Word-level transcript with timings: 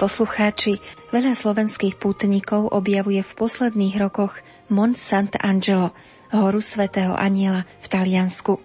Poslucháči, 0.00 0.80
veľa 1.12 1.36
slovenských 1.36 2.00
pútnikov 2.00 2.72
objavuje 2.72 3.20
v 3.20 3.32
posledných 3.36 4.00
rokoch 4.00 4.32
Mont 4.72 4.96
Sant'Angelo, 4.96 5.92
horu 6.32 6.64
svätého 6.64 7.12
Aniela 7.12 7.68
v 7.84 7.86
Taliansku. 7.92 8.56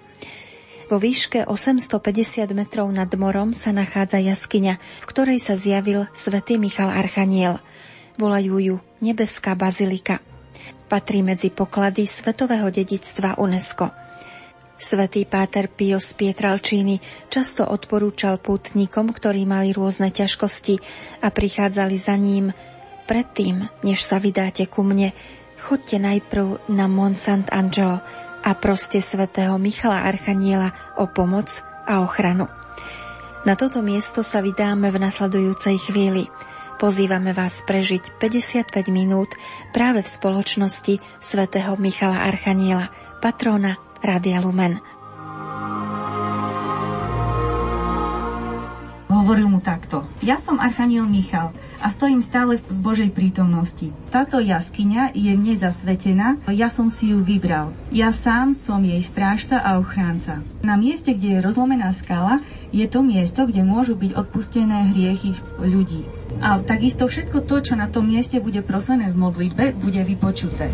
Vo 0.88 0.96
výške 0.96 1.44
850 1.44 2.56
metrov 2.56 2.88
nad 2.88 3.12
morom 3.20 3.52
sa 3.52 3.76
nachádza 3.76 4.24
jaskyňa, 4.24 4.80
v 4.80 5.06
ktorej 5.12 5.44
sa 5.44 5.60
zjavil 5.60 6.08
svätý 6.16 6.56
Michal 6.56 6.88
Archaniel. 6.88 7.60
Volajú 8.16 8.56
ju 8.56 8.76
Nebeská 9.04 9.60
bazilika. 9.60 10.24
Patrí 10.88 11.20
medzi 11.20 11.52
poklady 11.52 12.08
svetového 12.08 12.72
dedictva 12.72 13.36
UNESCO– 13.44 13.92
Svetý 14.76 15.23
Páter 15.23 15.71
Pio 15.71 16.04
Pietralčíny 16.04 16.99
často 17.31 17.63
odporúčal 17.63 18.43
pútnikom, 18.43 19.07
ktorí 19.07 19.48
mali 19.48 19.71
rôzne 19.71 20.12
ťažkosti 20.12 20.76
a 21.23 21.31
prichádzali 21.31 21.95
za 21.95 22.15
ním 22.20 22.51
predtým, 23.07 23.71
než 23.87 24.03
sa 24.03 24.20
vydáte 24.20 24.68
ku 24.68 24.84
mne, 24.84 25.15
chodte 25.63 25.96
najprv 25.96 26.68
na 26.68 26.91
Mont 26.91 27.15
Angelo 27.55 28.03
a 28.43 28.51
proste 28.59 28.99
svätého 28.99 29.55
Michala 29.55 30.03
Archaniela 30.03 30.76
o 30.99 31.07
pomoc 31.07 31.63
a 31.87 32.03
ochranu. 32.03 32.51
Na 33.48 33.55
toto 33.55 33.79
miesto 33.79 34.27
sa 34.27 34.43
vydáme 34.43 34.91
v 34.91 34.98
nasledujúcej 34.99 35.77
chvíli. 35.79 36.27
Pozývame 36.76 37.31
vás 37.31 37.63
prežiť 37.63 38.20
55 38.20 38.91
minút 38.91 39.31
práve 39.71 40.03
v 40.03 40.09
spoločnosti 40.12 40.99
svätého 41.23 41.79
Michala 41.79 42.27
Archaniela, 42.27 42.91
patrona 43.23 43.79
Rádia 44.04 44.43
Lumen. 44.43 44.82
Hovoril 49.26 49.49
mu 49.49 49.57
takto. 49.57 50.05
Ja 50.21 50.37
som 50.37 50.62
Archaniel 50.62 51.10
Michal 51.10 51.49
a 51.82 51.90
stojím 51.90 52.21
stále 52.21 52.62
v 52.62 52.77
Božej 52.77 53.10
prítomnosti. 53.10 53.90
Táto 54.13 54.37
jaskyňa 54.37 55.18
je 55.18 55.34
mne 55.34 55.57
zasvetená, 55.57 56.37
ja 56.54 56.70
som 56.70 56.93
si 56.93 57.10
ju 57.10 57.26
vybral. 57.26 57.74
Ja 57.90 58.13
sám 58.13 58.54
som 58.54 58.85
jej 58.85 59.02
strážca 59.02 59.57
a 59.62 59.82
ochránca. 59.82 60.46
Na 60.62 60.77
mieste, 60.77 61.18
kde 61.18 61.37
je 61.37 61.46
rozlomená 61.46 61.90
skala, 61.98 62.37
je 62.70 62.85
to 62.85 63.02
miesto, 63.02 63.49
kde 63.49 63.65
môžu 63.65 63.98
byť 63.98 64.13
odpustené 64.13 64.94
hriechy 64.94 65.34
ľudí. 65.57 66.06
A 66.44 66.62
takisto 66.62 67.09
všetko 67.09 67.50
to, 67.50 67.66
čo 67.66 67.74
na 67.74 67.90
tom 67.90 68.06
mieste 68.06 68.38
bude 68.38 68.62
proslené 68.62 69.09
v 69.09 69.18
modlitbe, 69.18 69.74
bude 69.74 70.06
vypočuté. 70.06 70.69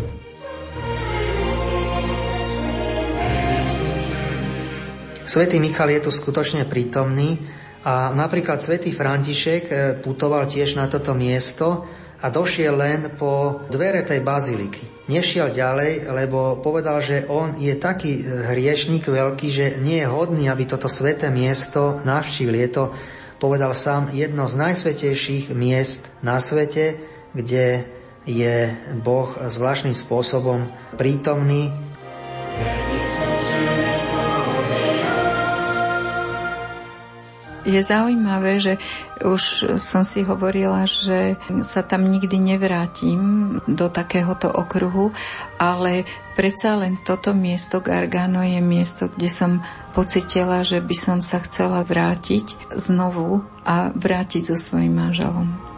Svetý 5.22 5.62
Michal 5.62 5.94
je 5.94 6.02
tu 6.02 6.10
skutočne 6.10 6.66
prítomný 6.66 7.38
a 7.86 8.10
napríklad 8.10 8.58
svätý 8.58 8.90
František 8.90 9.62
eh, 9.70 9.76
putoval 10.02 10.50
tiež 10.50 10.74
na 10.74 10.90
toto 10.90 11.14
miesto 11.14 11.86
a 12.22 12.26
došiel 12.26 12.74
len 12.74 13.14
po 13.14 13.62
dvere 13.70 14.02
tej 14.02 14.18
baziliky. 14.22 15.06
Nešiel 15.10 15.50
ďalej, 15.50 16.10
lebo 16.10 16.58
povedal, 16.62 17.02
že 17.02 17.26
on 17.30 17.54
je 17.62 17.74
taký 17.78 18.18
eh, 18.18 18.50
hriešník 18.50 19.06
veľký, 19.06 19.46
že 19.46 19.66
nie 19.78 20.02
je 20.02 20.10
hodný, 20.10 20.50
aby 20.50 20.66
toto 20.66 20.90
sveté 20.90 21.30
miesto 21.30 22.02
navštívil. 22.02 22.58
Je 22.58 22.70
to, 22.74 22.84
povedal 23.38 23.78
sám, 23.78 24.10
jedno 24.10 24.50
z 24.50 24.58
najsvetejších 24.58 25.54
miest 25.54 26.10
na 26.18 26.42
svete, 26.42 26.98
kde 27.30 27.86
je 28.26 28.70
Boh 29.02 29.34
zvláštnym 29.38 29.94
spôsobom 29.94 30.66
prítomný. 30.98 31.91
Je 37.62 37.78
zaujímavé, 37.78 38.58
že 38.58 38.74
už 39.22 39.74
som 39.78 40.02
si 40.02 40.26
hovorila, 40.26 40.82
že 40.82 41.38
sa 41.62 41.86
tam 41.86 42.10
nikdy 42.10 42.38
nevrátim 42.42 43.20
do 43.70 43.86
takéhoto 43.86 44.50
okruhu, 44.50 45.14
ale 45.62 46.02
predsa 46.34 46.74
len 46.74 46.98
toto 47.06 47.30
miesto 47.30 47.78
Gargano 47.78 48.42
je 48.42 48.58
miesto, 48.58 49.06
kde 49.06 49.30
som 49.30 49.52
pocitila, 49.94 50.66
že 50.66 50.82
by 50.82 50.96
som 50.98 51.18
sa 51.22 51.38
chcela 51.38 51.86
vrátiť 51.86 52.74
znovu 52.74 53.46
a 53.62 53.94
vrátiť 53.94 54.42
so 54.52 54.56
svojím 54.58 54.98
manželom. 54.98 55.71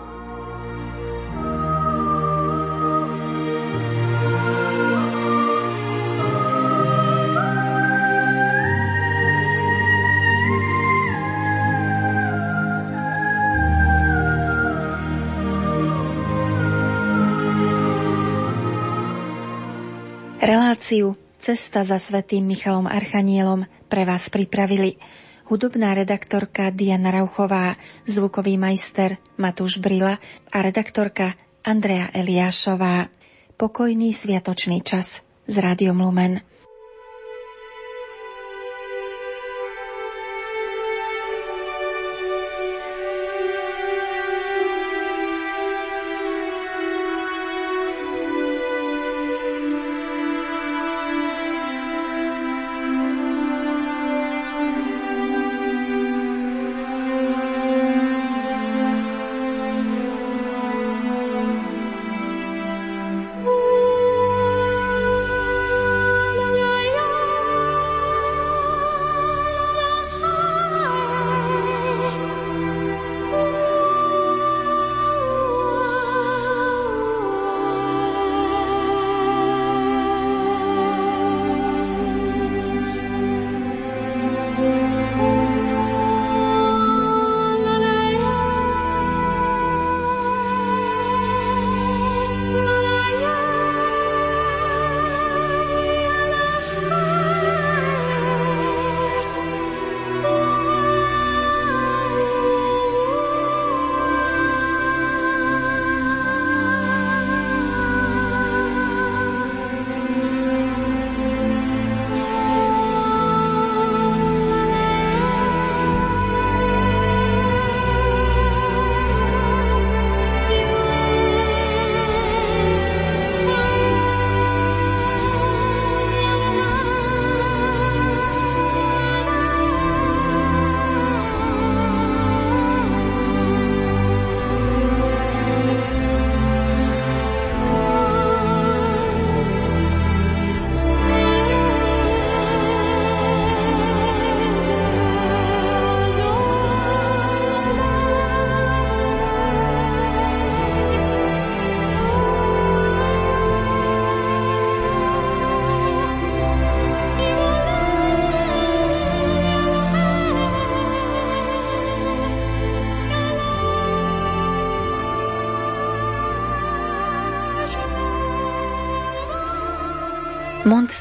Reláciu 20.75 21.15
Cesta 21.39 21.87
za 21.87 22.03
svetým 22.03 22.51
Michalom 22.51 22.91
Archanielom 22.91 23.63
pre 23.87 24.03
vás 24.03 24.27
pripravili 24.27 24.99
hudobná 25.47 25.95
redaktorka 25.95 26.75
Diana 26.75 27.15
Rauchová, 27.15 27.79
zvukový 28.11 28.59
majster 28.59 29.23
Matúš 29.39 29.79
Brila 29.79 30.19
a 30.51 30.57
redaktorka 30.59 31.39
Andrea 31.63 32.11
Eliášová. 32.11 33.07
Pokojný 33.55 34.11
sviatočný 34.11 34.83
čas 34.83 35.23
z 35.47 35.63
Rádiom 35.63 35.95
Lumen. 35.95 36.43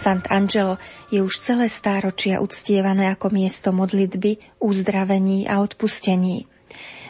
Sant'Angelo 0.04 0.84
je 1.08 1.24
už 1.24 1.40
celé 1.40 1.72
stáročia 1.72 2.44
uctievané 2.44 3.08
ako 3.16 3.32
miesto 3.32 3.72
modlitby, 3.72 4.60
uzdravení 4.60 5.48
a 5.48 5.64
odpustení. 5.64 6.44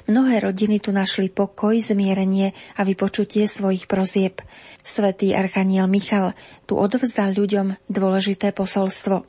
Mnohé 0.06 0.46
rodiny 0.46 0.78
tu 0.78 0.94
našli 0.94 1.34
pokoj, 1.34 1.74
zmierenie 1.74 2.54
a 2.78 2.86
vypočutie 2.86 3.50
svojich 3.50 3.90
prozieb. 3.90 4.46
Svetý 4.86 5.34
archaniel 5.34 5.90
Michal 5.90 6.38
tu 6.70 6.78
odvzdal 6.78 7.34
ľuďom 7.34 7.82
dôležité 7.90 8.54
posolstvo. 8.54 9.26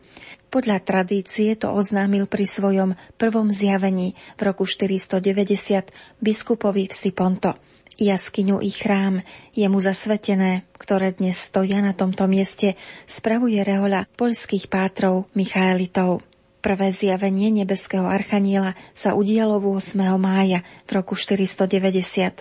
Podľa 0.52 0.84
tradície 0.84 1.56
to 1.56 1.72
oznámil 1.72 2.28
pri 2.28 2.44
svojom 2.44 2.90
prvom 3.16 3.48
zjavení 3.48 4.12
v 4.36 4.40
roku 4.44 4.68
490 4.68 5.88
biskupovi 6.20 6.90
v 6.90 6.94
Siponto 6.94 7.56
jaskyňu 7.98 8.60
i 8.62 8.70
chrám, 8.70 9.22
je 9.54 9.66
mu 9.70 9.78
zasvetené, 9.78 10.66
ktoré 10.78 11.14
dnes 11.14 11.38
stoja 11.38 11.78
na 11.82 11.94
tomto 11.94 12.26
mieste, 12.26 12.74
spravuje 13.06 13.62
rehoľa 13.62 14.10
poľských 14.18 14.66
pátrov 14.70 15.30
Michaelitov. 15.38 16.22
Prvé 16.64 16.88
zjavenie 16.96 17.52
nebeského 17.52 18.08
archaniela 18.08 18.72
sa 18.96 19.12
udialo 19.12 19.60
8. 19.60 20.00
mája 20.16 20.64
v 20.88 20.90
roku 20.96 21.12
490. 21.12 22.40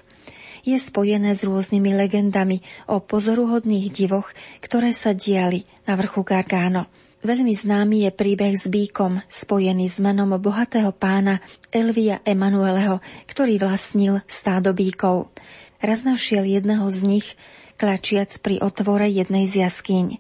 Je 0.64 0.78
spojené 0.80 1.36
s 1.36 1.44
rôznymi 1.44 1.92
legendami 1.92 2.64
o 2.88 3.04
pozoruhodných 3.04 3.92
divoch, 3.92 4.32
ktoré 4.64 4.96
sa 4.96 5.12
diali 5.12 5.68
na 5.84 6.00
vrchu 6.00 6.24
Gargáno. 6.24 6.88
Veľmi 7.24 7.56
známy 7.56 8.04
je 8.04 8.12
príbeh 8.12 8.52
s 8.52 8.68
bíkom, 8.68 9.24
spojený 9.32 9.88
s 9.88 10.04
menom 10.04 10.36
bohatého 10.36 10.92
pána 10.92 11.40
Elvia 11.72 12.20
Emanueleho, 12.28 13.00
ktorý 13.32 13.64
vlastnil 13.64 14.20
stádo 14.28 14.76
bíkov. 14.76 15.32
Raz 15.80 16.04
našiel 16.04 16.44
jedného 16.44 16.84
z 16.92 17.00
nich, 17.08 17.28
klačiac 17.80 18.28
pri 18.44 18.60
otvore 18.60 19.08
jednej 19.08 19.48
z 19.48 19.64
jaskyň. 19.64 20.20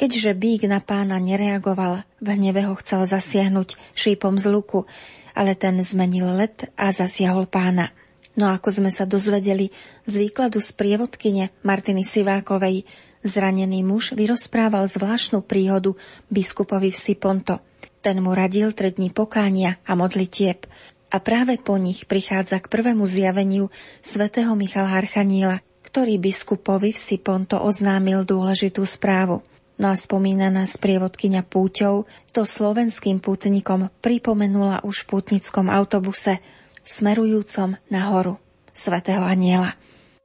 Keďže 0.00 0.32
bík 0.32 0.64
na 0.64 0.80
pána 0.80 1.20
nereagoval, 1.20 2.08
v 2.24 2.28
hneve 2.32 2.64
ho 2.64 2.72
chcel 2.80 3.04
zasiahnuť 3.04 3.76
šípom 3.92 4.40
z 4.40 4.48
luku, 4.48 4.88
ale 5.36 5.52
ten 5.52 5.76
zmenil 5.84 6.32
let 6.32 6.72
a 6.80 6.88
zasiahol 6.96 7.44
pána. 7.44 7.92
No 8.40 8.48
ako 8.48 8.72
sme 8.72 8.88
sa 8.88 9.04
dozvedeli 9.04 9.68
z 10.08 10.14
výkladu 10.16 10.64
z 10.64 10.72
prievodkyne 10.72 11.52
Martiny 11.60 12.08
Sivákovej, 12.08 12.88
Zranený 13.28 13.84
muž 13.84 14.16
vyrozprával 14.16 14.88
zvláštnu 14.88 15.44
príhodu 15.44 15.92
biskupovi 16.32 16.88
v 16.88 16.96
Siponto. 16.96 17.60
Ten 18.00 18.24
mu 18.24 18.32
radil 18.32 18.72
tri 18.72 18.88
dní 18.88 19.12
pokánia 19.12 19.76
a 19.84 19.92
modlitieb. 19.92 20.64
A 21.12 21.20
práve 21.20 21.60
po 21.60 21.76
nich 21.76 22.08
prichádza 22.08 22.56
k 22.56 22.72
prvému 22.72 23.04
zjaveniu 23.04 23.68
svätého 24.00 24.56
Michala 24.56 24.96
Archaníla, 24.96 25.60
ktorý 25.84 26.16
biskupovi 26.16 26.96
v 26.96 27.00
Siponto 27.00 27.60
oznámil 27.60 28.24
dôležitú 28.24 28.88
správu. 28.88 29.44
No 29.76 29.92
a 29.92 29.96
spomínaná 29.96 30.64
sprievodkynia 30.64 31.44
púťou 31.44 32.08
to 32.32 32.48
slovenským 32.48 33.20
pútnikom 33.20 33.92
pripomenula 34.00 34.80
už 34.88 35.04
v 35.04 35.20
pútnickom 35.20 35.68
autobuse 35.68 36.40
smerujúcom 36.80 37.76
na 37.92 38.08
horu 38.08 38.40
svätého 38.72 39.20
Aniela. 39.20 39.76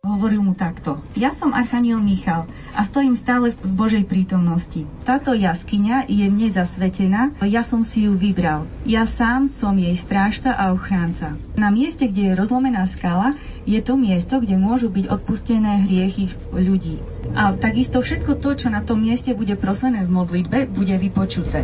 Hovoril 0.04 0.44
mu 0.44 0.52
takto. 0.52 1.00
Ja 1.16 1.32
som 1.32 1.56
Archaniel 1.56 1.96
Michal 2.04 2.44
a 2.76 2.84
stojím 2.84 3.16
stále 3.16 3.56
v 3.56 3.72
Božej 3.72 4.04
prítomnosti. 4.04 4.84
Táto 5.08 5.32
jaskyňa 5.32 6.12
je 6.12 6.28
mne 6.28 6.52
zasvetená, 6.52 7.32
ja 7.40 7.64
som 7.64 7.88
si 7.88 8.04
ju 8.04 8.12
vybral. 8.12 8.68
Ja 8.84 9.08
sám 9.08 9.48
som 9.48 9.80
jej 9.80 9.96
strážca 9.96 10.60
a 10.60 10.76
ochránca. 10.76 11.40
Na 11.56 11.72
mieste, 11.72 12.12
kde 12.12 12.36
je 12.36 12.36
rozlomená 12.36 12.84
skala, 12.84 13.32
je 13.64 13.80
to 13.80 13.96
miesto, 13.96 14.44
kde 14.44 14.60
môžu 14.60 14.92
byť 14.92 15.08
odpustené 15.08 15.88
hriechy 15.88 16.36
ľudí. 16.52 17.00
A 17.32 17.56
takisto 17.56 18.04
všetko 18.04 18.44
to, 18.44 18.60
čo 18.60 18.68
na 18.68 18.84
tom 18.84 19.00
mieste 19.00 19.32
bude 19.32 19.56
proslené 19.56 20.04
v 20.04 20.12
modlitbe, 20.12 20.68
bude 20.68 21.00
vypočuté. 21.00 21.64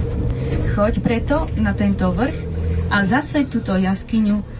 Choď 0.79 1.03
preto 1.03 1.43
na 1.59 1.75
tento 1.75 2.07
vrch 2.15 2.39
a 2.87 3.03
zasveď 3.03 3.51
túto 3.51 3.75
jaskyňu 3.75 4.58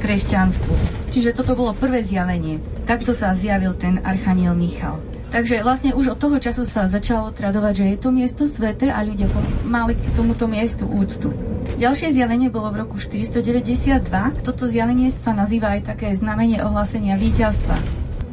kresťanstvu. 0.00 0.74
Čiže 1.10 1.36
toto 1.36 1.58
bolo 1.58 1.76
prvé 1.76 2.00
zjavenie. 2.06 2.62
Takto 2.86 3.12
sa 3.12 3.34
zjavil 3.36 3.74
ten 3.76 3.98
archaniel 4.02 4.54
Michal. 4.54 4.98
Takže 5.30 5.62
vlastne 5.62 5.94
už 5.94 6.14
od 6.14 6.18
toho 6.18 6.36
času 6.42 6.66
sa 6.66 6.90
začalo 6.90 7.30
tradovať, 7.30 7.72
že 7.78 7.86
je 7.94 7.98
to 8.02 8.10
miesto 8.10 8.42
svete 8.50 8.90
a 8.90 8.98
ľudia 9.06 9.30
mali 9.62 9.94
k 9.94 10.10
tomuto 10.18 10.50
miestu 10.50 10.90
úctu. 10.90 11.30
Ďalšie 11.78 12.10
zjavenie 12.18 12.50
bolo 12.50 12.74
v 12.74 12.82
roku 12.82 12.98
492. 12.98 14.42
Toto 14.42 14.66
zjavenie 14.66 15.14
sa 15.14 15.30
nazýva 15.30 15.78
aj 15.78 15.94
také 15.94 16.10
znamenie 16.18 16.58
ohlásenia 16.58 17.14
víťazstva. 17.14 17.78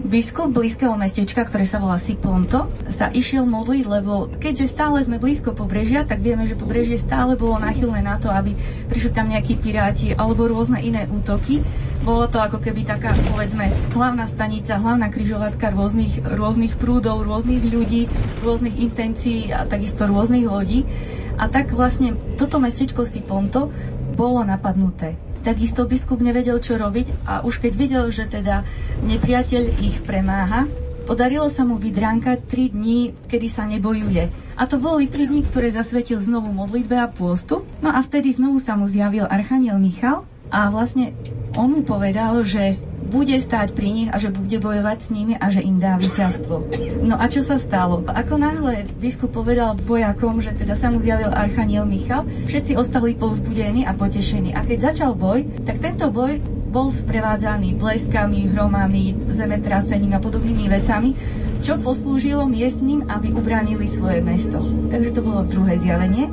Biskup 0.07 0.55
blízkeho 0.55 0.95
mestečka, 0.95 1.43
ktoré 1.43 1.67
sa 1.67 1.83
volá 1.83 1.99
Siponto, 1.99 2.71
sa 2.87 3.11
išiel 3.11 3.43
modliť, 3.43 3.83
lebo 3.83 4.31
keďže 4.39 4.71
stále 4.71 5.03
sme 5.03 5.19
blízko 5.19 5.51
pobrežia, 5.51 6.07
tak 6.07 6.23
vieme, 6.23 6.47
že 6.47 6.55
pobrežie 6.55 6.95
stále 6.95 7.35
bolo 7.35 7.59
nachylné 7.59 7.99
na 7.99 8.15
to, 8.15 8.31
aby 8.31 8.55
prišli 8.87 9.11
tam 9.11 9.27
nejakí 9.27 9.59
piráti 9.59 10.15
alebo 10.15 10.47
rôzne 10.47 10.79
iné 10.79 11.11
útoky. 11.11 11.59
Bolo 12.07 12.31
to 12.31 12.39
ako 12.39 12.63
keby 12.63 12.87
taká, 12.87 13.11
povedzme, 13.35 13.67
hlavná 13.99 14.31
stanica, 14.31 14.79
hlavná 14.79 15.11
kryžovatka 15.11 15.75
rôznych, 15.75 16.23
rôznych 16.23 16.79
prúdov, 16.79 17.27
rôznych 17.27 17.67
ľudí, 17.67 18.07
rôznych 18.47 18.79
intencií 18.79 19.51
a 19.51 19.67
takisto 19.67 20.07
rôznych 20.07 20.47
lodí. 20.47 20.87
A 21.35 21.51
tak 21.51 21.75
vlastne 21.75 22.15
toto 22.39 22.63
mestečko 22.63 23.03
Siponto 23.03 23.75
bolo 24.15 24.39
napadnuté. 24.47 25.26
Takisto 25.47 25.87
biskup 25.87 26.19
nevedel, 26.19 26.59
čo 26.59 26.75
robiť 26.75 27.23
a 27.23 27.39
už 27.47 27.63
keď 27.63 27.71
videl, 27.79 28.03
že 28.11 28.27
teda 28.27 28.67
nepriateľ 28.99 29.79
ich 29.79 30.03
premáha, 30.03 30.67
podarilo 31.07 31.47
sa 31.47 31.63
mu 31.63 31.79
vydránkať 31.79 32.51
tri 32.51 32.67
dní, 32.67 33.15
kedy 33.31 33.47
sa 33.47 33.63
nebojuje. 33.63 34.27
A 34.59 34.67
to 34.67 34.75
boli 34.75 35.07
tri 35.07 35.23
dní, 35.23 35.47
ktoré 35.47 35.71
zasvetil 35.71 36.19
znovu 36.19 36.51
modlitbe 36.51 36.99
a 36.99 37.07
pôstu. 37.07 37.63
No 37.79 37.95
a 37.95 38.03
vtedy 38.03 38.35
znovu 38.35 38.59
sa 38.59 38.75
mu 38.75 38.91
zjavil 38.91 39.23
Archaniel 39.23 39.79
Michal 39.79 40.27
a 40.51 40.67
vlastne 40.67 41.15
on 41.55 41.79
mu 41.79 41.81
povedal, 41.87 42.43
že 42.43 42.75
bude 43.07 43.33
stáť 43.39 43.71
pri 43.71 43.89
nich 43.89 44.09
a 44.11 44.19
že 44.19 44.29
bude 44.29 44.59
bojovať 44.59 44.97
s 44.99 45.09
nimi 45.09 45.33
a 45.39 45.47
že 45.47 45.63
im 45.63 45.79
dá 45.79 45.95
víťazstvo. 45.95 46.67
No 47.01 47.15
a 47.15 47.25
čo 47.31 47.39
sa 47.39 47.55
stalo? 47.57 48.03
Ako 48.03 48.35
náhle 48.35 48.83
biskup 48.99 49.31
povedal 49.31 49.79
vojakom, 49.79 50.43
že 50.43 50.51
teda 50.53 50.75
sa 50.75 50.91
mu 50.91 50.99
zjavil 50.99 51.31
Archaniel 51.31 51.87
Michal, 51.87 52.27
všetci 52.51 52.75
ostali 52.75 53.15
povzbudení 53.15 53.87
a 53.87 53.95
potešení. 53.95 54.51
A 54.51 54.67
keď 54.67 54.93
začal 54.93 55.15
boj, 55.15 55.47
tak 55.63 55.79
tento 55.79 56.11
boj 56.11 56.37
bol 56.67 56.91
sprevádzaný 56.91 57.79
bleskami, 57.79 58.51
hromami, 58.51 59.15
zemetrasením 59.31 60.13
a 60.13 60.19
podobnými 60.19 60.67
vecami, 60.67 61.15
čo 61.63 61.79
poslúžilo 61.79 62.45
miestnym, 62.45 63.07
aby 63.09 63.33
ubránili 63.33 63.89
svoje 63.89 64.21
mesto. 64.21 64.61
Takže 64.91 65.09
to 65.15 65.21
bolo 65.25 65.41
druhé 65.47 65.79
zjavenie. 65.81 66.29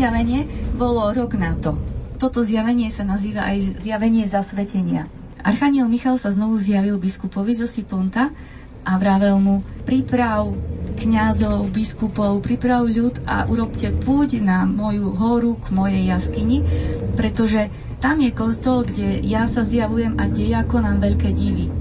Zjavenie 0.00 0.48
bolo 0.80 1.12
rok 1.12 1.36
na 1.36 1.52
to. 1.60 1.76
Toto 2.16 2.40
zjavenie 2.40 2.88
sa 2.88 3.04
nazýva 3.04 3.52
aj 3.52 3.84
zjavenie 3.84 4.24
zasvetenia. 4.24 5.04
Archaniel 5.44 5.92
Michal 5.92 6.16
sa 6.16 6.32
znovu 6.32 6.56
zjavil 6.56 6.96
biskupovi 6.96 7.52
zo 7.52 7.68
Siponta 7.68 8.32
a 8.80 8.96
vravel 8.96 9.36
mu, 9.36 9.60
priprav 9.84 10.56
kňazov, 10.96 11.68
biskupov, 11.68 12.40
priprav 12.40 12.88
ľud 12.88 13.28
a 13.28 13.44
urobte 13.44 13.92
púť 13.92 14.40
na 14.40 14.64
moju 14.64 15.12
horu 15.12 15.60
k 15.60 15.68
mojej 15.68 16.08
jaskyni, 16.08 16.64
pretože 17.12 17.68
tam 18.00 18.24
je 18.24 18.32
kostol, 18.32 18.88
kde 18.88 19.20
ja 19.20 19.44
sa 19.52 19.68
zjavujem 19.68 20.16
a 20.16 20.32
dejako 20.32 20.80
nám 20.80 21.04
veľké 21.04 21.28
divy. 21.36 21.68
E, 21.68 21.72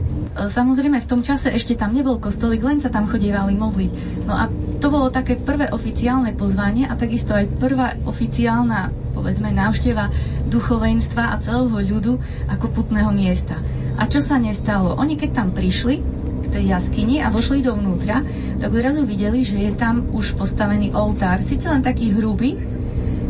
samozrejme, 0.52 1.00
v 1.00 1.08
tom 1.08 1.24
čase 1.24 1.48
ešte 1.56 1.80
tam 1.80 1.96
nebol 1.96 2.20
kostolík, 2.20 2.60
len 2.60 2.84
sa 2.84 2.92
tam 2.92 3.08
chodievali 3.08 3.56
modliť. 3.56 3.92
No 4.28 4.36
a 4.36 4.52
to 4.80 4.88
bolo 4.88 5.12
také 5.12 5.36
prvé 5.36 5.68
oficiálne 5.70 6.32
pozvanie 6.34 6.88
a 6.88 6.96
takisto 6.96 7.36
aj 7.36 7.52
prvá 7.60 8.00
oficiálna, 8.08 9.12
povedzme, 9.12 9.52
návšteva 9.52 10.08
duchovenstva 10.48 11.36
a 11.36 11.40
celého 11.44 11.84
ľudu 11.84 12.14
ako 12.48 12.66
putného 12.72 13.12
miesta. 13.12 13.60
A 14.00 14.08
čo 14.08 14.24
sa 14.24 14.40
nestalo? 14.40 14.96
Oni 14.96 15.20
keď 15.20 15.30
tam 15.36 15.50
prišli, 15.52 16.00
k 16.40 16.46
tej 16.48 16.72
jaskyni 16.72 17.20
a 17.20 17.28
vošli 17.28 17.60
dovnútra, 17.60 18.24
tak 18.58 18.72
odrazu 18.72 19.04
videli, 19.04 19.44
že 19.44 19.60
je 19.60 19.72
tam 19.76 20.10
už 20.16 20.40
postavený 20.40 20.96
oltár. 20.96 21.44
Sice 21.44 21.68
len 21.68 21.84
taký 21.84 22.16
hrubý, 22.16 22.56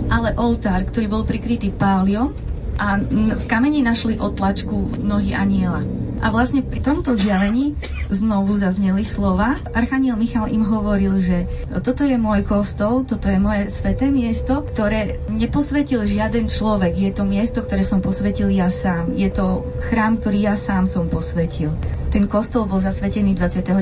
ale 0.08 0.38
oltár, 0.38 0.86
ktorý 0.86 1.10
bol 1.10 1.24
prikrytý 1.26 1.74
páliom 1.74 2.32
a 2.80 2.96
v 3.36 3.44
kameni 3.50 3.84
našli 3.84 4.16
otlačku 4.16 5.02
nohy 5.04 5.36
aniela. 5.36 5.99
A 6.20 6.28
vlastne 6.36 6.60
pri 6.60 6.84
tomto 6.84 7.16
zjavení 7.16 7.80
znovu 8.12 8.60
zazneli 8.60 9.08
slova. 9.08 9.56
Archaniel 9.72 10.20
Michal 10.20 10.52
im 10.52 10.68
hovoril, 10.68 11.24
že 11.24 11.48
toto 11.80 12.04
je 12.04 12.20
môj 12.20 12.44
kostol, 12.44 13.08
toto 13.08 13.32
je 13.32 13.40
moje 13.40 13.72
sveté 13.72 14.12
miesto, 14.12 14.60
ktoré 14.60 15.24
neposvetil 15.32 16.04
žiaden 16.04 16.52
človek. 16.52 17.00
Je 17.00 17.12
to 17.16 17.24
miesto, 17.24 17.64
ktoré 17.64 17.88
som 17.88 18.04
posvetil 18.04 18.52
ja 18.52 18.68
sám. 18.68 19.16
Je 19.16 19.32
to 19.32 19.64
chrám, 19.88 20.20
ktorý 20.20 20.52
ja 20.52 20.56
sám 20.60 20.92
som 20.92 21.08
posvetil. 21.08 21.72
Ten 22.10 22.26
kostol 22.26 22.66
bol 22.66 22.82
zasvetený 22.82 23.38
29. 23.38 23.80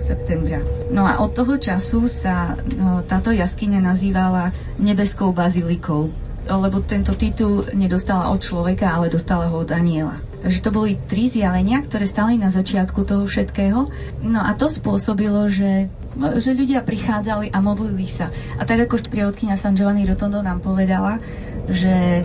septembra. 0.00 0.64
No 0.88 1.04
a 1.04 1.20
od 1.20 1.36
toho 1.36 1.60
času 1.60 2.08
sa 2.08 2.56
no, 2.74 3.04
táto 3.04 3.30
jaskyňa 3.30 3.84
nazývala 3.84 4.50
nebeskou 4.80 5.30
bazilikou 5.30 6.10
lebo 6.46 6.78
tento 6.78 7.18
titul 7.18 7.66
nedostala 7.74 8.30
od 8.30 8.38
človeka, 8.38 8.94
ale 8.94 9.10
dostala 9.10 9.50
ho 9.50 9.66
od 9.66 9.70
aniela. 9.74 10.22
Takže 10.46 10.62
to 10.62 10.70
boli 10.70 10.94
tri 11.10 11.26
zjavenia, 11.26 11.82
ktoré 11.82 12.06
stali 12.06 12.38
na 12.38 12.54
začiatku 12.54 13.02
toho 13.02 13.26
všetkého. 13.26 13.90
No 14.22 14.40
a 14.46 14.54
to 14.54 14.70
spôsobilo, 14.70 15.50
že, 15.50 15.90
že 16.38 16.54
ľudia 16.54 16.86
prichádzali 16.86 17.50
a 17.50 17.58
modlili 17.58 18.06
sa. 18.06 18.30
A 18.54 18.62
tak 18.62 18.86
ako 18.86 19.10
prievodkynia 19.10 19.58
San 19.58 19.74
Giovanni 19.74 20.06
Rotondo 20.06 20.38
nám 20.46 20.62
povedala, 20.62 21.18
že 21.66 22.22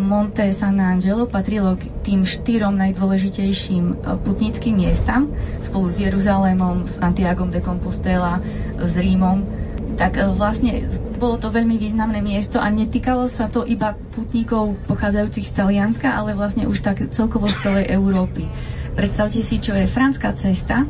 Monte 0.00 0.48
San 0.56 0.80
Angelo 0.80 1.28
patrilo 1.28 1.76
k 1.76 1.92
tým 2.04 2.24
štyrom 2.24 2.72
najdôležitejším 2.76 3.84
e, 3.84 3.94
putnickým 4.20 4.84
miestam 4.84 5.32
spolu 5.60 5.88
s 5.88 5.96
Jeruzalémom, 6.00 6.84
s 6.84 7.00
Santiagom 7.00 7.48
de 7.48 7.60
Compostela, 7.64 8.40
s 8.76 8.92
Rímom 8.96 9.57
tak 9.98 10.14
e, 10.14 10.30
vlastne 10.30 10.86
bolo 11.12 11.36
to 11.36 11.50
veľmi 11.50 11.74
významné 11.74 12.22
miesto 12.22 12.56
a 12.56 12.70
netýkalo 12.70 13.26
sa 13.26 13.46
to 13.46 13.66
iba 13.66 13.92
putníkov 14.08 14.78
pochádzajúcich 14.86 15.44
z 15.44 15.52
Talianska, 15.52 16.08
ale 16.08 16.32
vlastne 16.32 16.64
už 16.64 16.80
tak 16.80 17.10
celkovo 17.10 17.46
z 17.46 17.58
celej 17.60 17.86
Európy. 17.90 18.46
Predstavte 18.94 19.42
si, 19.42 19.58
čo 19.58 19.74
je 19.74 19.84
franská 19.84 20.32
cesta, 20.32 20.86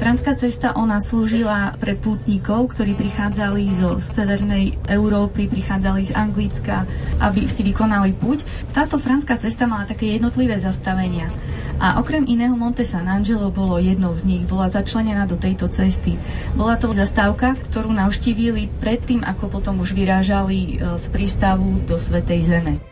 Franská 0.00 0.32
cesta, 0.32 0.72
ona 0.80 0.96
slúžila 0.96 1.76
pre 1.76 1.92
pútnikov, 1.92 2.72
ktorí 2.72 2.96
prichádzali 2.96 3.68
zo 3.76 4.00
severnej 4.00 4.80
Európy, 4.88 5.44
prichádzali 5.44 6.08
z 6.08 6.16
Anglicka, 6.16 6.88
aby 7.20 7.44
si 7.44 7.60
vykonali 7.60 8.16
púť. 8.16 8.48
Táto 8.72 8.96
franská 8.96 9.36
cesta 9.36 9.68
mala 9.68 9.84
také 9.84 10.08
jednotlivé 10.16 10.56
zastavenia. 10.56 11.28
A 11.76 12.00
okrem 12.00 12.24
iného 12.24 12.56
Monte 12.56 12.80
San 12.88 13.12
Angelo 13.12 13.52
bolo 13.52 13.76
jednou 13.76 14.16
z 14.16 14.24
nich, 14.24 14.48
bola 14.48 14.72
začlenená 14.72 15.28
do 15.28 15.36
tejto 15.36 15.68
cesty. 15.68 16.16
Bola 16.56 16.80
to 16.80 16.88
zastávka, 16.96 17.52
ktorú 17.68 17.92
navštívili 17.92 18.72
predtým, 18.80 19.20
ako 19.20 19.52
potom 19.52 19.84
už 19.84 19.92
vyrážali 19.92 20.80
e, 20.80 20.96
z 20.96 21.04
prístavu 21.12 21.76
do 21.84 22.00
Svetej 22.00 22.48
Zeme. 22.48 22.89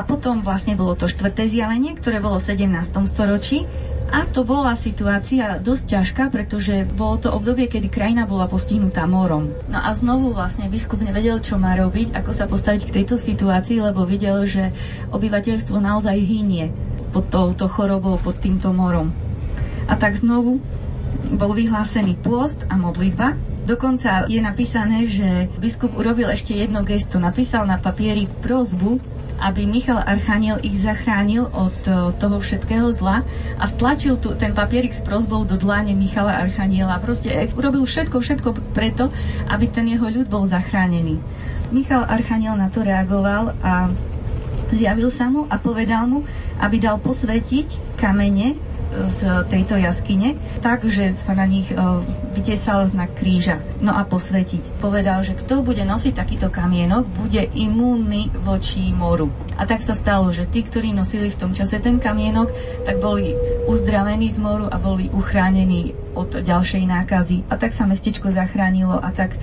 A 0.00 0.08
potom 0.08 0.40
vlastne 0.40 0.80
bolo 0.80 0.96
to 0.96 1.04
štvrté 1.04 1.44
zjavenie, 1.44 1.92
ktoré 1.92 2.24
bolo 2.24 2.40
v 2.40 2.56
17. 2.56 3.04
storočí 3.04 3.68
a 4.08 4.24
to 4.24 4.48
bola 4.48 4.72
situácia 4.72 5.60
dosť 5.60 5.84
ťažká, 5.92 6.32
pretože 6.32 6.88
bolo 6.88 7.20
to 7.20 7.28
obdobie, 7.28 7.68
kedy 7.68 7.92
krajina 7.92 8.24
bola 8.24 8.48
postihnutá 8.48 9.04
morom. 9.04 9.52
No 9.68 9.76
a 9.76 9.92
znovu 9.92 10.32
vlastne 10.32 10.72
biskup 10.72 11.04
nevedel, 11.04 11.44
čo 11.44 11.60
má 11.60 11.76
robiť, 11.76 12.16
ako 12.16 12.32
sa 12.32 12.48
postaviť 12.48 12.88
k 12.88 12.94
tejto 12.96 13.20
situácii, 13.20 13.76
lebo 13.84 14.08
videl, 14.08 14.48
že 14.48 14.72
obyvateľstvo 15.12 15.76
naozaj 15.76 16.16
hynie 16.16 16.72
pod 17.12 17.28
touto 17.28 17.68
chorobou, 17.68 18.16
pod 18.16 18.40
týmto 18.40 18.72
morom. 18.72 19.12
A 19.84 20.00
tak 20.00 20.16
znovu 20.16 20.64
bol 21.28 21.52
vyhlásený 21.52 22.16
pôst 22.24 22.64
a 22.72 22.80
modlitba. 22.80 23.36
Dokonca 23.68 24.24
je 24.32 24.40
napísané, 24.40 25.04
že 25.06 25.52
biskup 25.60 25.92
urobil 25.92 26.32
ešte 26.32 26.56
jedno 26.56 26.80
gesto. 26.88 27.20
Napísal 27.20 27.68
na 27.68 27.76
papieri 27.76 28.24
prozbu 28.40 29.09
aby 29.40 29.64
Michal 29.64 30.04
Archaniel 30.04 30.60
ich 30.60 30.76
zachránil 30.76 31.48
od 31.48 31.76
e, 31.88 32.12
toho 32.20 32.36
všetkého 32.38 32.92
zla 32.92 33.24
a 33.56 33.64
vtlačil 33.64 34.20
tu, 34.20 34.36
ten 34.36 34.52
papierik 34.52 34.92
s 34.92 35.00
prozbou 35.00 35.48
do 35.48 35.56
dlane 35.56 35.96
Michala 35.96 36.36
Archaniela. 36.36 37.00
Proste 37.00 37.32
e, 37.32 37.48
urobil 37.56 37.88
všetko, 37.88 38.20
všetko 38.20 38.48
preto, 38.76 39.08
aby 39.48 39.64
ten 39.72 39.88
jeho 39.88 40.04
ľud 40.06 40.28
bol 40.28 40.44
zachránený. 40.44 41.18
Michal 41.72 42.04
Archaniel 42.04 42.60
na 42.60 42.68
to 42.68 42.84
reagoval 42.84 43.56
a 43.64 43.88
zjavil 44.70 45.08
sa 45.08 45.32
mu 45.32 45.48
a 45.48 45.56
povedal 45.56 46.04
mu, 46.06 46.22
aby 46.60 46.76
dal 46.76 47.00
posvetiť 47.00 47.96
kamene 47.96 48.70
z 48.90 49.46
tejto 49.46 49.78
jaskyne, 49.78 50.34
tak, 50.58 50.82
že 50.90 51.14
sa 51.14 51.38
na 51.38 51.46
nich 51.46 51.70
vytesal 52.30 52.86
znak 52.86 53.18
kríža. 53.18 53.58
No 53.82 53.94
a 53.94 54.06
posvetiť. 54.06 54.78
Povedal, 54.78 55.22
že 55.26 55.34
kto 55.34 55.66
bude 55.66 55.82
nosiť 55.82 56.14
takýto 56.14 56.48
kamienok, 56.48 57.06
bude 57.10 57.42
imúnny 57.54 58.30
voči 58.46 58.94
moru. 58.94 59.30
A 59.58 59.66
tak 59.68 59.84
sa 59.84 59.92
stalo, 59.92 60.32
že 60.32 60.48
tí, 60.48 60.64
ktorí 60.64 60.94
nosili 60.94 61.28
v 61.28 61.40
tom 61.40 61.52
čase 61.52 61.82
ten 61.82 62.00
kamienok, 62.00 62.48
tak 62.86 63.02
boli 63.02 63.34
uzdravení 63.68 64.30
z 64.30 64.38
moru 64.40 64.70
a 64.70 64.80
boli 64.80 65.10
uchránení 65.12 65.92
od 66.14 66.42
ďalšej 66.42 66.84
nákazy. 66.86 67.36
A 67.50 67.58
tak 67.58 67.74
sa 67.74 67.86
mestečko 67.86 68.32
zachránilo 68.34 68.98
a 68.98 69.10
tak 69.14 69.36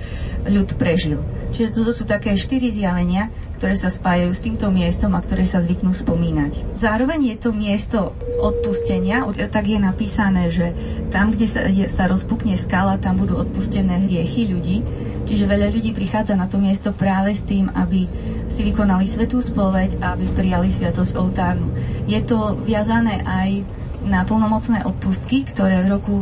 ľud 0.48 0.76
prežil. 0.76 1.20
Čiže 1.52 1.72
toto 1.72 1.92
sú 1.96 2.04
také 2.04 2.36
štyri 2.36 2.68
zjavenia, 2.72 3.32
ktoré 3.58 3.74
sa 3.74 3.90
spájajú 3.90 4.30
s 4.30 4.44
týmto 4.44 4.70
miestom 4.70 5.18
a 5.18 5.24
ktoré 5.24 5.42
sa 5.42 5.58
zvyknú 5.58 5.90
spomínať. 5.90 6.78
Zároveň 6.78 7.34
je 7.34 7.36
to 7.42 7.50
miesto 7.50 8.14
odpustenia, 8.38 9.26
tak 9.50 9.66
je 9.66 9.78
napísané, 9.82 10.54
že 10.54 10.78
tam, 11.10 11.34
kde 11.34 11.46
sa, 11.50 11.60
je, 11.66 11.90
sa 11.90 12.06
rozpukne 12.06 12.54
skala, 12.54 12.77
tam 13.02 13.18
budú 13.18 13.34
odpustené 13.40 14.06
hriechy 14.06 14.46
ľudí. 14.46 14.86
Čiže 15.28 15.44
veľa 15.44 15.68
ľudí 15.74 15.92
prichádza 15.92 16.38
na 16.38 16.48
to 16.48 16.56
miesto 16.56 16.94
práve 16.94 17.34
s 17.36 17.44
tým, 17.44 17.68
aby 17.74 18.08
si 18.48 18.64
vykonali 18.64 19.04
svetú 19.04 19.42
spoveď 19.42 20.00
a 20.00 20.16
aby 20.16 20.24
prijali 20.32 20.72
sviatosť 20.72 21.12
oltárnu. 21.18 21.68
Je 22.08 22.20
to 22.24 22.56
viazané 22.64 23.20
aj 23.26 23.66
na 24.06 24.24
plnomocné 24.24 24.86
odpustky, 24.86 25.44
ktoré 25.44 25.84
v 25.84 25.92
roku 25.98 26.14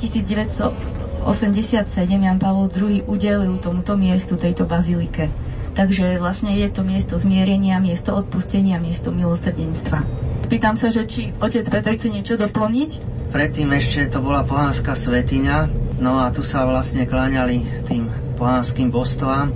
1987 0.00 1.26
Jan 2.08 2.38
Pavol 2.40 2.72
II 2.72 3.04
udelil 3.04 3.60
tomuto 3.60 3.98
miestu, 3.98 4.40
tejto 4.40 4.64
bazilike. 4.64 5.28
Takže 5.74 6.22
vlastne 6.22 6.54
je 6.54 6.70
to 6.70 6.86
miesto 6.86 7.18
zmierenia, 7.18 7.82
miesto 7.82 8.14
odpustenia, 8.14 8.78
miesto 8.78 9.10
milosrdenstva. 9.10 10.23
Pýtam 10.44 10.76
sa, 10.76 10.92
že 10.92 11.08
či 11.08 11.32
otec 11.40 11.64
Peter 11.72 11.92
chce 11.96 12.08
niečo 12.12 12.34
doplniť? 12.36 12.90
Predtým 13.32 13.68
ešte 13.74 14.12
to 14.12 14.20
bola 14.20 14.44
pohánska 14.44 14.92
svetiňa, 14.92 15.58
no 15.98 16.20
a 16.20 16.30
tu 16.30 16.44
sa 16.44 16.68
vlastne 16.68 17.08
kláňali 17.08 17.84
tým 17.88 18.12
pohánskym 18.36 18.92
božstvám 18.92 19.50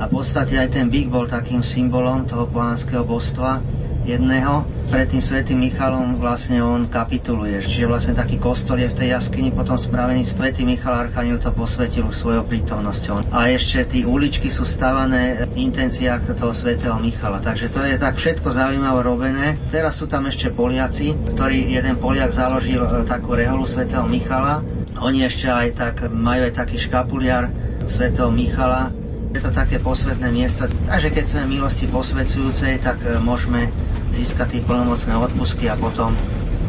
a 0.00 0.08
v 0.08 0.10
podstate 0.10 0.56
aj 0.56 0.74
ten 0.74 0.88
byk 0.88 1.06
bol 1.12 1.28
takým 1.28 1.60
symbolom 1.60 2.24
toho 2.24 2.48
pohánskeho 2.48 3.04
božstva 3.04 3.60
jedného. 4.04 4.66
Pred 4.92 5.08
tým 5.08 5.22
svätým 5.24 5.58
Michalom 5.62 6.20
vlastne 6.20 6.60
on 6.60 6.84
kapituluje. 6.84 7.64
Čiže 7.64 7.88
vlastne 7.88 8.12
taký 8.12 8.36
kostol 8.36 8.84
je 8.84 8.92
v 8.92 8.98
tej 8.98 9.08
jaskyni 9.16 9.48
potom 9.48 9.80
spravený. 9.80 10.20
Svetý 10.26 10.68
Michal 10.68 11.08
Archaniel 11.08 11.40
to 11.40 11.48
posvetil 11.54 12.12
svojou 12.12 12.44
prítomnosťou. 12.44 13.32
A 13.32 13.48
ešte 13.48 13.88
tí 13.88 14.00
uličky 14.04 14.52
sú 14.52 14.68
stavané 14.68 15.48
v 15.48 15.64
intenciách 15.64 16.36
toho 16.36 16.52
svätého 16.52 17.00
Michala. 17.00 17.40
Takže 17.40 17.72
to 17.72 17.80
je 17.88 17.96
tak 17.96 18.20
všetko 18.20 18.52
zaujímavé 18.52 19.00
robené. 19.00 19.46
Teraz 19.72 19.96
sú 19.96 20.10
tam 20.10 20.28
ešte 20.28 20.52
Poliaci, 20.52 21.16
ktorý 21.32 21.72
jeden 21.72 21.96
Poliak 21.96 22.34
založil 22.34 22.84
e, 22.84 23.08
takú 23.08 23.32
reholu 23.32 23.64
svätého 23.64 24.04
Michala. 24.04 24.60
Oni 25.00 25.24
ešte 25.24 25.48
aj 25.48 25.68
tak 25.72 25.94
majú 26.12 26.46
aj 26.46 26.54
taký 26.54 26.76
škapuliar 26.76 27.48
svätého 27.88 28.30
Michala, 28.30 28.92
je 29.32 29.40
to 29.40 29.48
také 29.48 29.80
posvetné 29.80 30.28
miesto, 30.28 30.68
takže 30.68 31.08
keď 31.08 31.24
sme 31.24 31.56
milosti 31.56 31.88
posvedzujúcej, 31.88 32.84
tak 32.84 33.00
e, 33.00 33.16
môžeme 33.16 33.72
získať 34.12 34.60
tie 34.60 34.62
plnomocné 34.62 35.16
odpusky 35.16 35.72
a 35.72 35.74
potom 35.80 36.12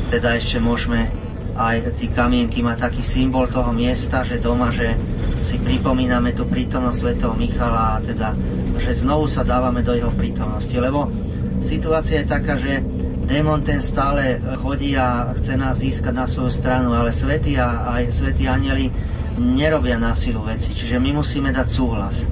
teda 0.07 0.39
ešte 0.39 0.63
môžeme 0.63 1.11
aj 1.59 1.91
tí 1.99 2.07
kamienky 2.07 2.63
má 2.63 2.79
taký 2.79 3.03
symbol 3.03 3.51
toho 3.51 3.75
miesta, 3.75 4.23
že 4.23 4.39
doma, 4.39 4.71
že 4.71 4.95
si 5.43 5.59
pripomíname 5.59 6.31
tú 6.31 6.47
prítomnosť 6.47 6.97
svätého 6.97 7.35
Michala 7.35 7.99
a 7.99 8.01
teda, 8.01 8.31
že 8.79 8.95
znovu 8.95 9.27
sa 9.27 9.43
dávame 9.43 9.83
do 9.83 9.91
jeho 9.91 10.09
prítomnosti, 10.15 10.73
lebo 10.79 11.11
situácia 11.59 12.23
je 12.23 12.31
taká, 12.31 12.55
že 12.55 12.79
démon 13.27 13.59
ten 13.59 13.83
stále 13.83 14.39
chodí 14.63 14.95
a 14.95 15.35
chce 15.35 15.59
nás 15.59 15.83
získať 15.83 16.15
na 16.15 16.25
svoju 16.31 16.49
stranu, 16.49 16.95
ale 16.95 17.11
svätí 17.11 17.59
a 17.59 17.91
aj 17.99 18.23
svätí 18.23 18.47
anieli 18.47 18.87
nerobia 19.35 19.99
násilu 19.99 20.47
veci, 20.47 20.71
čiže 20.71 20.95
my 20.95 21.19
musíme 21.19 21.51
dať 21.51 21.67
súhlas. 21.67 22.23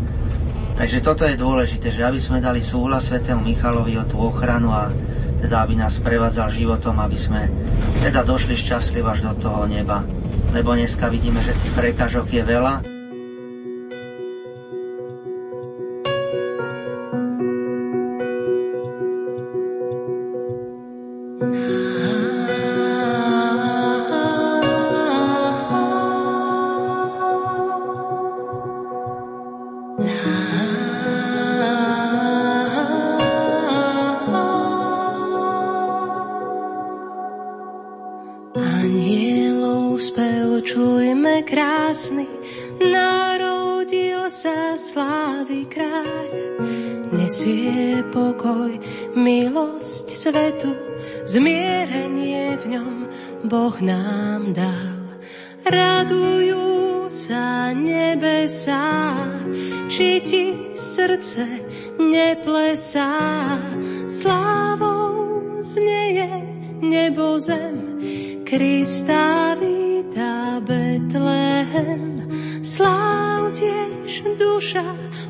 Takže 0.76 1.04
toto 1.04 1.24
je 1.28 1.38
dôležité, 1.38 1.94
že 1.94 2.06
aby 2.06 2.18
sme 2.18 2.44
dali 2.44 2.64
súhlas 2.64 3.08
svetému 3.08 3.44
Michalovi 3.44 3.96
o 4.00 4.06
tú 4.08 4.22
ochranu 4.22 4.72
a 4.74 4.92
teda 5.42 5.66
aby 5.66 5.74
nás 5.78 5.98
prevádzal 5.98 6.54
životom, 6.54 7.02
aby 7.02 7.18
sme 7.18 7.50
teda 8.02 8.22
došli 8.22 8.54
šťastlivo 8.54 9.10
až 9.10 9.26
do 9.26 9.34
toho 9.38 9.66
neba. 9.66 10.06
Lebo 10.54 10.76
dneska 10.76 11.10
vidíme, 11.10 11.42
že 11.42 11.58
tých 11.58 11.74
prekážok 11.74 12.28
je 12.30 12.44
veľa 12.44 12.91
svetu, 50.22 50.74
zmierenie 51.26 52.58
v 52.62 52.66
ňom 52.78 52.96
Boh 53.46 53.78
nám 53.82 54.54
dal. 54.54 55.18
Radujú 55.66 57.06
sa 57.10 57.74
nebesá, 57.74 59.18
či 59.90 60.22
ti 60.22 60.74
srdce 60.78 61.46
neplesá. 61.98 63.58
Slávou 64.10 65.62
znieje 65.62 66.32
nebo 66.82 67.42
zem, 67.42 68.02
Krista 68.46 69.54
víta 70.12 70.60
Betlehem. 70.60 72.28
Sláv 72.64 73.56
tiež 73.56 74.24
duša 74.38 74.84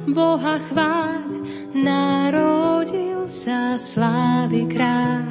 Boha 0.10 0.58
chváľ, 0.58 1.46
narodil 1.78 3.30
sa 3.30 3.78
slávy 3.78 4.66
kráľ. 4.66 5.30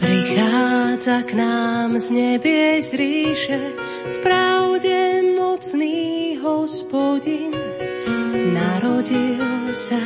Prichádza 0.00 1.18
k 1.28 1.30
nám 1.36 2.00
z 2.00 2.06
nebie 2.10 2.80
z 2.80 2.90
ríše, 2.96 3.60
v 4.10 4.16
pravde 4.24 5.22
mocný 5.36 6.40
hospodin. 6.40 7.52
Narodil 8.56 9.55
sa 9.76 10.00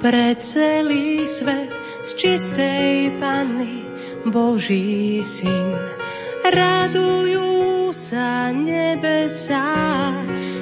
pre 0.00 0.32
celý 0.40 1.28
svet 1.28 1.68
z 2.00 2.08
čistej 2.16 3.12
panny 3.20 3.84
Boží 4.24 5.20
syn 5.20 5.76
radujú 6.48 7.92
sa 7.92 8.50
nebesá, 8.50 9.68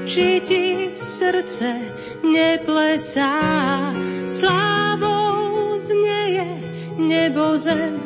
či 0.03 0.43
ti 0.43 0.91
srdce 0.99 1.95
neplesá. 2.27 3.39
Slávou 4.27 5.79
znieje 5.79 6.51
nebo 6.99 7.55
zem, 7.55 7.97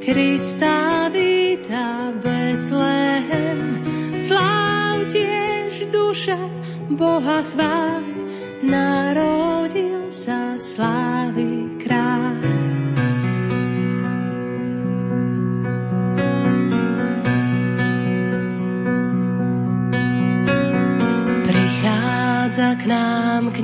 Krista 0.00 1.08
víta 1.12 2.08
Betlehem. 2.24 3.84
Sláv 4.16 5.04
tiež 5.12 5.92
duša 5.92 6.40
Boha 6.92 7.44
chvál, 7.52 8.04
narodil 8.64 9.03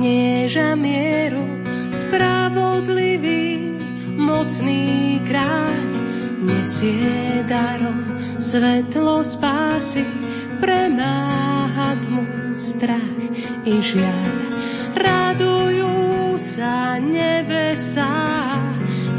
knieža 0.01 0.73
mieru, 0.73 1.45
spravodlivý, 1.93 3.69
mocný 4.17 5.21
kráľ, 5.29 5.77
nesie 6.41 7.45
darom 7.45 8.01
svetlo 8.41 9.21
spásy, 9.21 10.01
premáha 10.57 12.01
tmu 12.01 12.57
strach 12.57 13.21
i 13.61 13.77
žiaľ. 13.77 14.33
Radujú 14.97 16.33
sa 16.33 16.97
nebesá, 16.97 18.57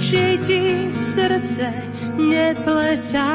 či 0.03 0.35
ti 0.43 0.91
srdce 0.91 1.71
neplesá, 2.19 3.31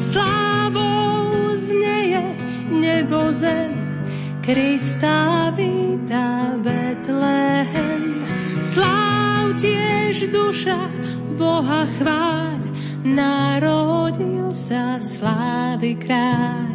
slávou 0.00 1.52
znieje 1.60 2.24
nebo 2.72 3.28
zem, 3.36 3.76
Krista 4.40 5.52
víta 6.04 6.52
Betlehem. 6.60 8.24
Sláv 8.60 9.56
tiež 9.56 10.28
duša 10.28 10.76
Boha 11.40 11.88
chváľ, 11.98 12.60
narodil 13.04 14.52
sa 14.52 15.00
slávy 15.00 15.96
kráľ. 15.96 16.73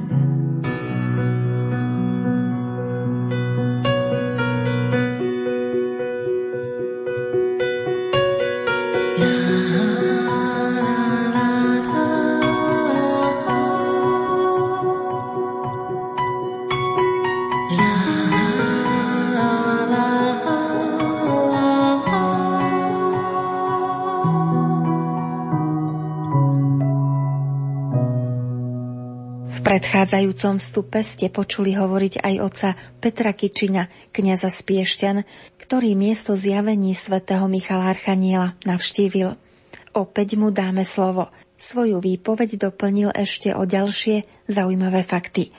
Predchádzajúcom 29.99 30.63
vstupe 30.63 31.03
ste 31.03 31.27
počuli 31.27 31.75
hovoriť 31.75 32.23
aj 32.23 32.35
oca 32.39 32.71
Petra 33.03 33.35
Kičina, 33.35 33.91
kniaza 34.15 34.47
z 34.47 34.63
ktorý 35.59 35.91
miesto 35.91 36.39
zjavení 36.39 36.95
svätého 36.95 37.43
Michala 37.51 37.91
Archaniela 37.91 38.55
navštívil. 38.63 39.35
Opäť 39.91 40.39
mu 40.39 40.55
dáme 40.55 40.87
slovo. 40.87 41.27
Svoju 41.59 41.99
výpoveď 41.99 42.71
doplnil 42.71 43.11
ešte 43.11 43.51
o 43.51 43.67
ďalšie 43.67 44.47
zaujímavé 44.47 45.03
fakty. 45.03 45.51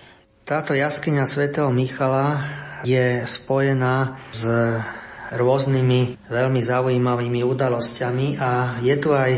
Táto 0.49 0.73
jaskyňa 0.73 1.29
svätého 1.29 1.69
Michala 1.69 2.41
je 2.81 3.21
spojená 3.29 4.25
s 4.33 4.49
rôznymi 5.37 6.33
veľmi 6.33 6.61
zaujímavými 6.65 7.45
udalosťami 7.45 8.41
a 8.41 8.81
je 8.81 8.97
tu 8.97 9.13
aj 9.13 9.37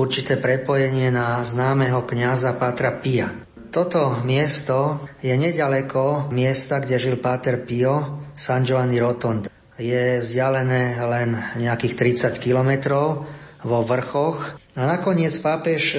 určité 0.00 0.40
prepojenie 0.40 1.12
na 1.12 1.44
známeho 1.44 2.08
kňaza 2.08 2.56
Patra 2.56 2.96
Pia. 3.04 3.49
Toto 3.70 4.18
miesto 4.26 4.98
je 5.22 5.30
nedaleko 5.30 6.26
miesta, 6.34 6.82
kde 6.82 6.98
žil 6.98 7.16
Páter 7.22 7.62
Pio, 7.62 8.18
San 8.34 8.66
Giovanni 8.66 8.98
Rotond. 8.98 9.46
Je 9.78 10.18
vzdialené 10.18 10.98
len 10.98 11.38
nejakých 11.54 11.94
30 12.34 12.42
kilometrov 12.42 13.30
vo 13.62 13.78
vrchoch. 13.86 14.58
A 14.74 14.82
nakoniec 14.90 15.30
pápež 15.38 15.82
e, 15.94 15.98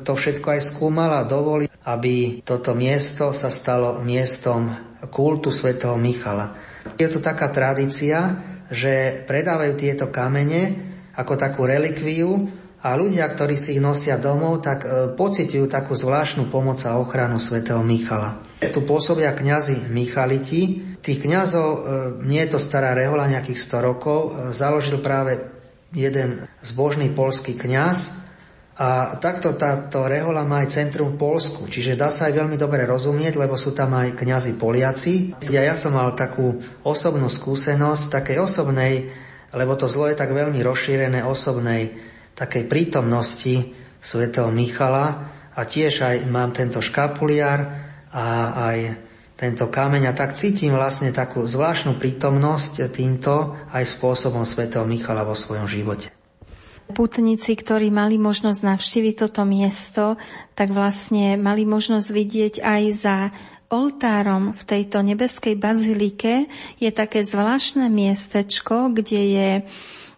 to 0.00 0.16
všetko 0.16 0.48
aj 0.48 0.60
skúmal 0.64 1.12
a 1.12 1.28
dovolil, 1.28 1.68
aby 1.84 2.40
toto 2.40 2.72
miesto 2.72 3.36
sa 3.36 3.52
stalo 3.52 4.00
miestom 4.00 4.72
kultu 5.12 5.52
svätého 5.52 6.00
Michala. 6.00 6.56
Je 6.96 7.04
tu 7.12 7.20
taká 7.20 7.52
tradícia, 7.52 8.32
že 8.72 9.28
predávajú 9.28 9.76
tieto 9.76 10.08
kamene 10.08 10.72
ako 11.20 11.36
takú 11.36 11.68
relikviu 11.68 12.48
a 12.80 12.96
ľudia, 12.96 13.28
ktorí 13.28 13.60
si 13.60 13.76
ich 13.76 13.84
nosia 13.84 14.16
domov, 14.16 14.64
tak 14.64 14.78
e, 14.84 14.88
pocitujú 15.12 15.68
takú 15.68 15.92
zvláštnu 15.92 16.48
pomoc 16.48 16.80
a 16.88 16.96
ochranu 16.96 17.36
svätého 17.36 17.84
Michala. 17.84 18.40
Tu 18.60 18.80
pôsobia 18.88 19.36
kňazi 19.36 19.92
Michaliti. 19.92 20.96
Tých 21.00 21.20
kňazov, 21.20 21.68
e, 21.68 21.80
nie 22.24 22.40
je 22.40 22.56
to 22.56 22.60
stará 22.60 22.96
rehola, 22.96 23.28
nejakých 23.28 23.60
100 23.60 23.84
rokov, 23.84 24.20
e, 24.32 24.56
založil 24.56 25.04
práve 25.04 25.44
jeden 25.92 26.48
zbožný 26.64 27.12
polský 27.12 27.52
kňaz 27.52 28.16
a 28.80 29.20
takto 29.20 29.60
táto 29.60 30.08
rehola 30.08 30.40
má 30.40 30.64
aj 30.64 30.72
centrum 30.72 31.12
v 31.12 31.20
Polsku, 31.20 31.68
čiže 31.68 32.00
dá 32.00 32.08
sa 32.08 32.32
aj 32.32 32.40
veľmi 32.40 32.56
dobre 32.56 32.88
rozumieť, 32.88 33.36
lebo 33.36 33.58
sú 33.60 33.76
tam 33.76 33.92
aj 33.92 34.16
kňazi 34.16 34.56
Poliaci. 34.56 35.36
Ja, 35.52 35.60
ja 35.60 35.76
som 35.76 35.92
mal 35.98 36.16
takú 36.16 36.56
osobnú 36.80 37.28
skúsenosť, 37.28 38.08
takej 38.08 38.40
osobnej, 38.40 39.12
lebo 39.52 39.76
to 39.76 39.84
zlo 39.84 40.08
je 40.08 40.16
tak 40.16 40.32
veľmi 40.32 40.64
rozšírené, 40.64 41.20
osobnej 41.28 41.92
takej 42.40 42.64
prítomnosti 42.64 43.76
svätého 44.00 44.48
Michala 44.48 45.28
a 45.52 45.60
tiež 45.68 46.08
aj 46.08 46.16
mám 46.32 46.56
tento 46.56 46.80
škapuliar 46.80 47.60
a 48.08 48.26
aj 48.72 48.78
tento 49.36 49.68
kameň 49.68 50.08
a 50.08 50.16
tak 50.16 50.32
cítim 50.36 50.72
vlastne 50.72 51.12
takú 51.12 51.44
zvláštnu 51.44 52.00
prítomnosť 52.00 52.88
týmto 52.88 53.56
aj 53.72 53.84
spôsobom 53.84 54.48
svätého 54.48 54.88
Michala 54.88 55.24
vo 55.24 55.36
svojom 55.36 55.68
živote. 55.68 56.12
Putníci, 56.90 57.54
ktorí 57.54 57.92
mali 57.94 58.18
možnosť 58.18 58.60
navštíviť 58.66 59.14
toto 59.14 59.46
miesto, 59.46 60.18
tak 60.58 60.74
vlastne 60.74 61.38
mali 61.38 61.62
možnosť 61.62 62.08
vidieť 62.10 62.54
aj 62.60 62.82
za 62.90 63.16
oltárom 63.70 64.50
v 64.52 64.62
tejto 64.66 64.98
nebeskej 65.00 65.54
bazilike 65.54 66.50
je 66.82 66.90
také 66.90 67.22
zvláštne 67.22 67.86
miestečko, 67.86 68.90
kde 68.90 69.22
je 69.22 69.50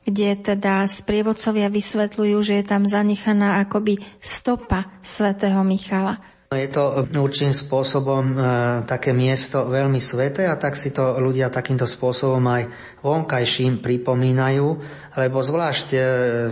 kde 0.02 0.34
teda 0.38 0.82
sprievodcovia 0.86 1.70
vysvetľujú, 1.70 2.36
že 2.42 2.54
je 2.60 2.64
tam 2.66 2.82
zanechaná 2.86 3.62
akoby 3.62 4.02
stopa 4.18 4.90
svätého 5.02 5.62
Michala. 5.62 6.18
Je 6.52 6.68
to 6.68 7.08
určitým 7.16 7.56
spôsobom 7.56 8.24
e, 8.28 8.36
také 8.84 9.16
miesto 9.16 9.72
veľmi 9.72 9.96
sveté 9.96 10.44
a 10.44 10.60
tak 10.60 10.76
si 10.76 10.92
to 10.92 11.16
ľudia 11.16 11.48
takýmto 11.48 11.88
spôsobom 11.88 12.44
aj 12.44 12.68
vonkajším 13.00 13.80
pripomínajú, 13.80 14.68
lebo 15.16 15.38
zvlášť 15.40 15.88
e, 15.96 15.98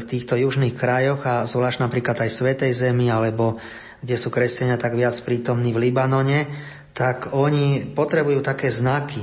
v 0.01 0.05
týchto 0.09 0.41
južných 0.41 0.73
krajoch 0.73 1.21
a 1.29 1.45
zvlášť 1.45 1.85
napríklad 1.85 2.17
aj 2.17 2.33
Svetej 2.33 2.73
Zemi, 2.73 3.13
alebo 3.13 3.61
kde 4.01 4.17
sú 4.17 4.33
kresťania 4.33 4.81
tak 4.81 4.97
viac 4.97 5.13
prítomní 5.21 5.77
v 5.77 5.93
Libanone, 5.93 6.49
tak 6.97 7.37
oni 7.37 7.93
potrebujú 7.93 8.41
také 8.41 8.73
znaky, 8.73 9.21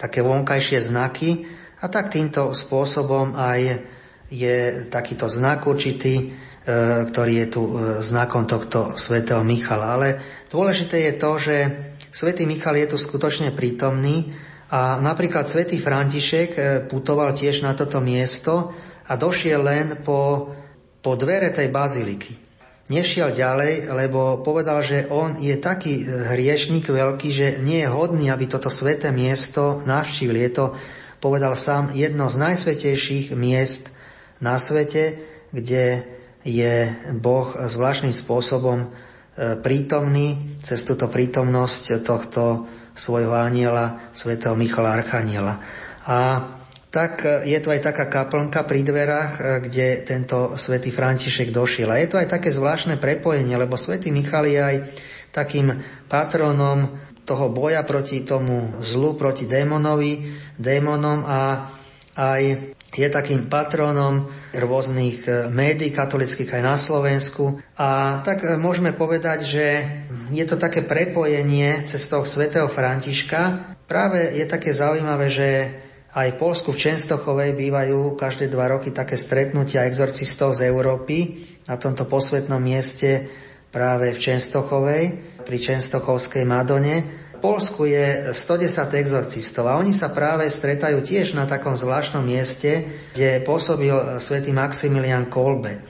také 0.00 0.24
vonkajšie 0.24 0.80
znaky, 0.80 1.44
a 1.76 1.86
tak 1.92 2.08
týmto 2.08 2.56
spôsobom 2.56 3.36
aj 3.36 3.84
je 4.32 4.88
takýto 4.88 5.28
znak 5.28 5.68
určitý, 5.68 6.14
e, 6.18 6.24
ktorý 7.06 7.34
je 7.44 7.48
tu 7.52 7.62
e, 7.62 7.72
znakom 8.02 8.48
tohto 8.48 8.96
svätého 8.96 9.44
Michala. 9.46 9.94
Ale 9.94 10.08
dôležité 10.50 11.12
je 11.12 11.14
to, 11.20 11.30
že 11.38 11.56
svätý 12.10 12.48
Michal 12.48 12.74
je 12.80 12.96
tu 12.96 12.98
skutočne 12.98 13.54
prítomný 13.54 14.34
a 14.72 14.98
napríklad 14.98 15.46
svätý 15.46 15.78
František 15.78 16.50
e, 16.56 16.60
putoval 16.88 17.36
tiež 17.36 17.62
na 17.62 17.76
toto 17.76 18.02
miesto 18.02 18.74
a 19.06 19.14
došiel 19.14 19.62
len 19.62 19.86
po, 20.02 20.50
po 20.98 21.12
dvere 21.14 21.54
tej 21.54 21.70
baziliky. 21.70 22.34
Nešiel 22.86 23.34
ďalej, 23.34 23.90
lebo 23.90 24.46
povedal, 24.46 24.78
že 24.78 25.10
on 25.10 25.42
je 25.42 25.58
taký 25.58 26.06
hriešník 26.06 26.86
veľký, 26.86 27.28
že 27.34 27.46
nie 27.58 27.82
je 27.82 27.90
hodný, 27.90 28.30
aby 28.30 28.46
toto 28.46 28.70
sveté 28.70 29.10
miesto 29.10 29.82
navštívil. 29.82 30.38
Je 30.38 30.52
to 30.54 30.66
povedal 31.18 31.56
sám, 31.56 31.92
jedno 31.96 32.28
z 32.28 32.36
najsvetejších 32.40 33.32
miest 33.36 33.92
na 34.40 34.60
svete, 34.60 35.16
kde 35.52 36.04
je 36.46 36.74
Boh 37.18 37.50
zvláštnym 37.56 38.14
spôsobom 38.14 38.86
e, 38.86 38.88
prítomný 39.58 40.56
cez 40.62 40.86
túto 40.86 41.10
prítomnosť 41.10 42.06
tohto 42.06 42.70
svojho 42.94 43.34
aniela, 43.34 44.08
svätého 44.14 44.54
Michala 44.54 44.94
Archaniela. 44.94 45.58
A 46.06 46.18
tak 46.94 47.26
e, 47.26 47.50
je 47.50 47.58
tu 47.58 47.68
aj 47.74 47.82
taká 47.82 48.06
kaplnka 48.06 48.62
pri 48.62 48.80
dverách, 48.86 49.32
e, 49.36 49.40
kde 49.66 49.86
tento 50.06 50.54
svätý 50.54 50.94
František 50.94 51.50
došiel. 51.50 51.90
A 51.90 51.98
je 51.98 52.08
to 52.08 52.16
aj 52.16 52.30
také 52.30 52.54
zvláštne 52.54 52.96
prepojenie, 52.96 53.58
lebo 53.58 53.74
svätý 53.74 54.14
Michal 54.14 54.46
je 54.46 54.60
aj 54.62 54.76
takým 55.34 55.74
patronom 56.06 56.86
toho 57.26 57.50
boja 57.50 57.82
proti 57.82 58.22
tomu 58.22 58.70
zlu, 58.86 59.18
proti 59.18 59.50
démonovi, 59.50 60.22
démonom 60.56 61.24
a 61.24 61.70
aj 62.16 62.74
je 62.96 63.08
takým 63.12 63.52
patronom 63.52 64.24
rôznych 64.56 65.28
e, 65.28 65.52
médií 65.52 65.92
katolických 65.92 66.56
aj 66.56 66.62
na 66.64 66.76
Slovensku. 66.80 67.60
A 67.76 68.20
tak 68.24 68.40
e, 68.40 68.56
môžeme 68.56 68.96
povedať, 68.96 69.44
že 69.44 69.66
je 70.32 70.44
to 70.48 70.56
také 70.56 70.80
prepojenie 70.80 71.84
cez 71.84 72.08
toho 72.08 72.24
svätého 72.24 72.72
Františka. 72.72 73.74
Práve 73.84 74.32
je 74.32 74.48
také 74.48 74.72
zaujímavé, 74.72 75.28
že 75.28 75.48
aj 76.16 76.32
v 76.32 76.40
Polsku 76.40 76.72
v 76.72 76.88
Čenstochovej 76.88 77.52
bývajú 77.52 78.16
každé 78.16 78.48
dva 78.48 78.72
roky 78.72 78.96
také 78.96 79.20
stretnutia 79.20 79.84
exorcistov 79.84 80.56
z 80.56 80.72
Európy 80.72 81.44
na 81.68 81.76
tomto 81.76 82.08
posvetnom 82.08 82.62
mieste 82.62 83.28
práve 83.68 84.16
v 84.16 84.22
Čenstochovej, 84.32 85.04
pri 85.44 85.58
Čenstochovskej 85.60 86.48
Madone. 86.48 87.25
V 87.36 87.44
Polsku 87.44 87.84
je 87.84 88.32
110 88.32 88.96
exorcistov 88.96 89.68
a 89.68 89.76
oni 89.76 89.92
sa 89.92 90.08
práve 90.08 90.48
stretajú 90.48 91.04
tiež 91.04 91.36
na 91.36 91.44
takom 91.44 91.76
zvláštnom 91.76 92.24
mieste, 92.24 92.88
kde 93.12 93.44
pôsobil 93.44 93.92
svätý 94.24 94.56
Maximilian 94.56 95.28
Kolbe. 95.28 95.76
E, 95.76 95.80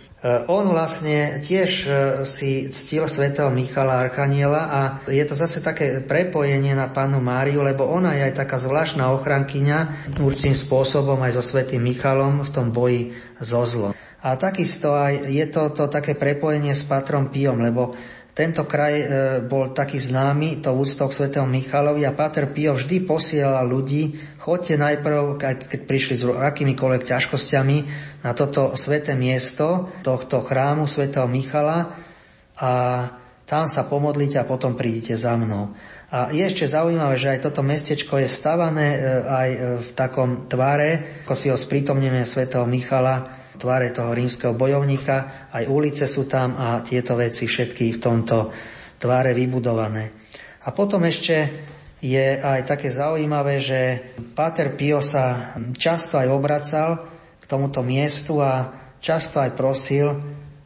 on 0.51 0.67
vlastne 0.67 1.39
tiež 1.39 1.71
e, 1.87 1.89
si 2.27 2.67
ctil 2.75 3.07
svätého 3.07 3.47
Michala 3.55 4.03
Archaniela 4.03 4.63
a 4.67 4.81
je 5.07 5.23
to 5.23 5.39
zase 5.39 5.63
také 5.63 6.03
prepojenie 6.03 6.75
na 6.75 6.91
panu 6.91 7.23
Máriu, 7.23 7.63
lebo 7.63 7.87
ona 7.87 8.19
je 8.19 8.27
aj 8.27 8.43
taká 8.43 8.59
zvláštna 8.59 9.15
ochrankyňa 9.15 10.11
určitým 10.19 10.59
spôsobom 10.59 11.23
aj 11.23 11.39
so 11.39 11.47
svätým 11.47 11.79
Michalom 11.79 12.43
v 12.43 12.51
tom 12.51 12.75
boji 12.75 13.15
so 13.39 13.63
zlom. 13.63 13.95
A 14.27 14.35
takisto 14.35 14.99
aj 14.99 15.31
je 15.31 15.47
to, 15.47 15.71
to 15.71 15.87
také 15.87 16.19
prepojenie 16.19 16.75
s 16.75 16.83
patrom 16.83 17.31
Piom, 17.31 17.63
lebo 17.63 17.95
Tento 18.37 18.69
kraj 18.69 18.95
e, 19.01 19.07
bol 19.49 19.73
taký 19.73 19.97
známy, 19.97 20.61
to 20.61 20.77
úctou 20.77 21.09
k 21.09 21.25
svätému 21.25 21.49
Michalovi 21.49 22.05
a 22.05 22.13
Pater 22.13 22.53
Pio 22.53 22.77
vždy 22.77 23.09
posielal 23.09 23.65
ľudí, 23.65 24.13
choďte 24.37 24.77
najprv, 24.77 25.41
keď 25.41 25.57
prišli 25.89 26.15
s 26.21 26.29
akýmikoľvek 26.29 27.09
ťažkosťami, 27.09 27.79
na 28.29 28.37
toto 28.37 28.77
sveté 28.77 29.17
miesto 29.17 29.89
tohto 30.05 30.45
chrámu 30.45 30.85
svätého 30.85 31.25
Michala 31.25 31.97
a 32.61 32.73
tam 33.49 33.65
sa 33.73 33.89
pomodlíte 33.89 34.37
a 34.37 34.45
potom 34.45 34.77
prídite 34.77 35.17
za 35.17 35.33
mnou. 35.41 35.73
A 36.13 36.29
je 36.29 36.45
ešte 36.45 36.69
zaujímavé, 36.69 37.17
že 37.17 37.33
aj 37.33 37.41
toto 37.41 37.65
mestečko 37.65 38.21
je 38.21 38.29
stavané 38.29 38.89
e, 38.95 38.99
aj 39.25 39.49
e, 39.49 39.59
v 39.81 39.91
takom 39.97 40.45
tvare, 40.45 41.25
ako 41.25 41.33
si 41.33 41.49
ho 41.49 41.57
sprítomneme 41.57 42.21
svätého 42.29 42.69
Michala, 42.69 43.46
tváre 43.57 43.91
toho 43.91 44.13
rímskeho 44.13 44.55
bojovníka, 44.55 45.49
aj 45.53 45.65
ulice 45.69 46.05
sú 46.07 46.29
tam 46.29 46.55
a 46.57 46.81
tieto 46.85 47.17
veci 47.17 47.49
všetky 47.49 47.97
v 47.97 48.01
tomto 48.01 48.53
tváre 49.01 49.33
vybudované. 49.37 50.13
A 50.67 50.73
potom 50.73 51.05
ešte 51.05 51.37
je 52.01 52.37
aj 52.37 52.69
také 52.69 52.93
zaujímavé, 52.93 53.59
že 53.59 53.81
Páter 54.37 54.77
Pio 54.77 55.01
sa 55.01 55.57
často 55.77 56.21
aj 56.21 56.29
obracal 56.29 56.91
k 57.41 57.45
tomuto 57.49 57.81
miestu 57.81 58.39
a 58.45 58.73
často 59.01 59.41
aj 59.41 59.57
prosil 59.57 60.07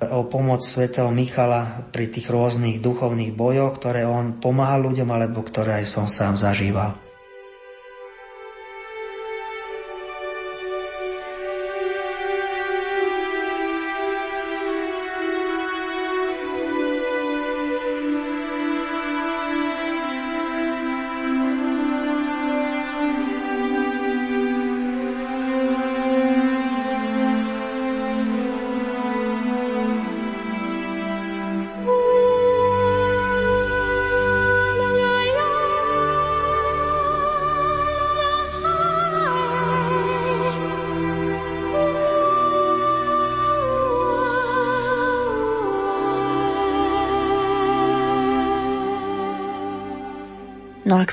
o 0.01 0.25
pomoc 0.27 0.65
svätého 0.65 1.13
Michala 1.13 1.85
pri 1.93 2.09
tých 2.09 2.33
rôznych 2.33 2.81
duchovných 2.81 3.37
bojoch, 3.37 3.77
ktoré 3.77 4.09
on 4.09 4.41
pomáhal 4.41 4.89
ľuďom 4.89 5.09
alebo 5.13 5.45
ktoré 5.45 5.85
aj 5.85 5.87
som 5.87 6.07
sám 6.09 6.41
zažíval. 6.41 7.10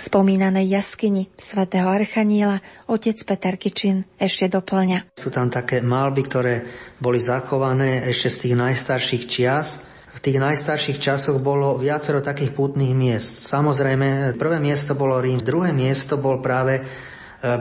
Spomínanej 0.07 0.71
jaskyni 0.71 1.27
svätého 1.35 1.91
Archaniela 1.91 2.63
otec 2.87 3.19
Peter 3.27 3.59
Kičin 3.59 4.07
ešte 4.15 4.47
doplňa. 4.47 5.11
Sú 5.19 5.27
tam 5.27 5.51
také 5.51 5.83
malby, 5.83 6.23
ktoré 6.23 6.63
boli 7.03 7.19
zachované 7.19 8.07
ešte 8.07 8.29
z 8.31 8.37
tých 8.47 8.55
najstarších 8.55 9.23
čias. 9.27 9.83
V 10.15 10.23
tých 10.23 10.41
najstarších 10.41 10.97
časoch 10.97 11.37
bolo 11.43 11.77
viacero 11.77 12.23
takých 12.23 12.55
pútnych 12.55 12.95
miest. 12.95 13.45
Samozrejme, 13.53 14.33
prvé 14.39 14.57
miesto 14.57 14.97
bolo 14.97 15.21
Rím, 15.21 15.43
druhé 15.45 15.75
miesto 15.75 16.17
bol 16.17 16.41
práve 16.41 16.81
e, 16.81 16.83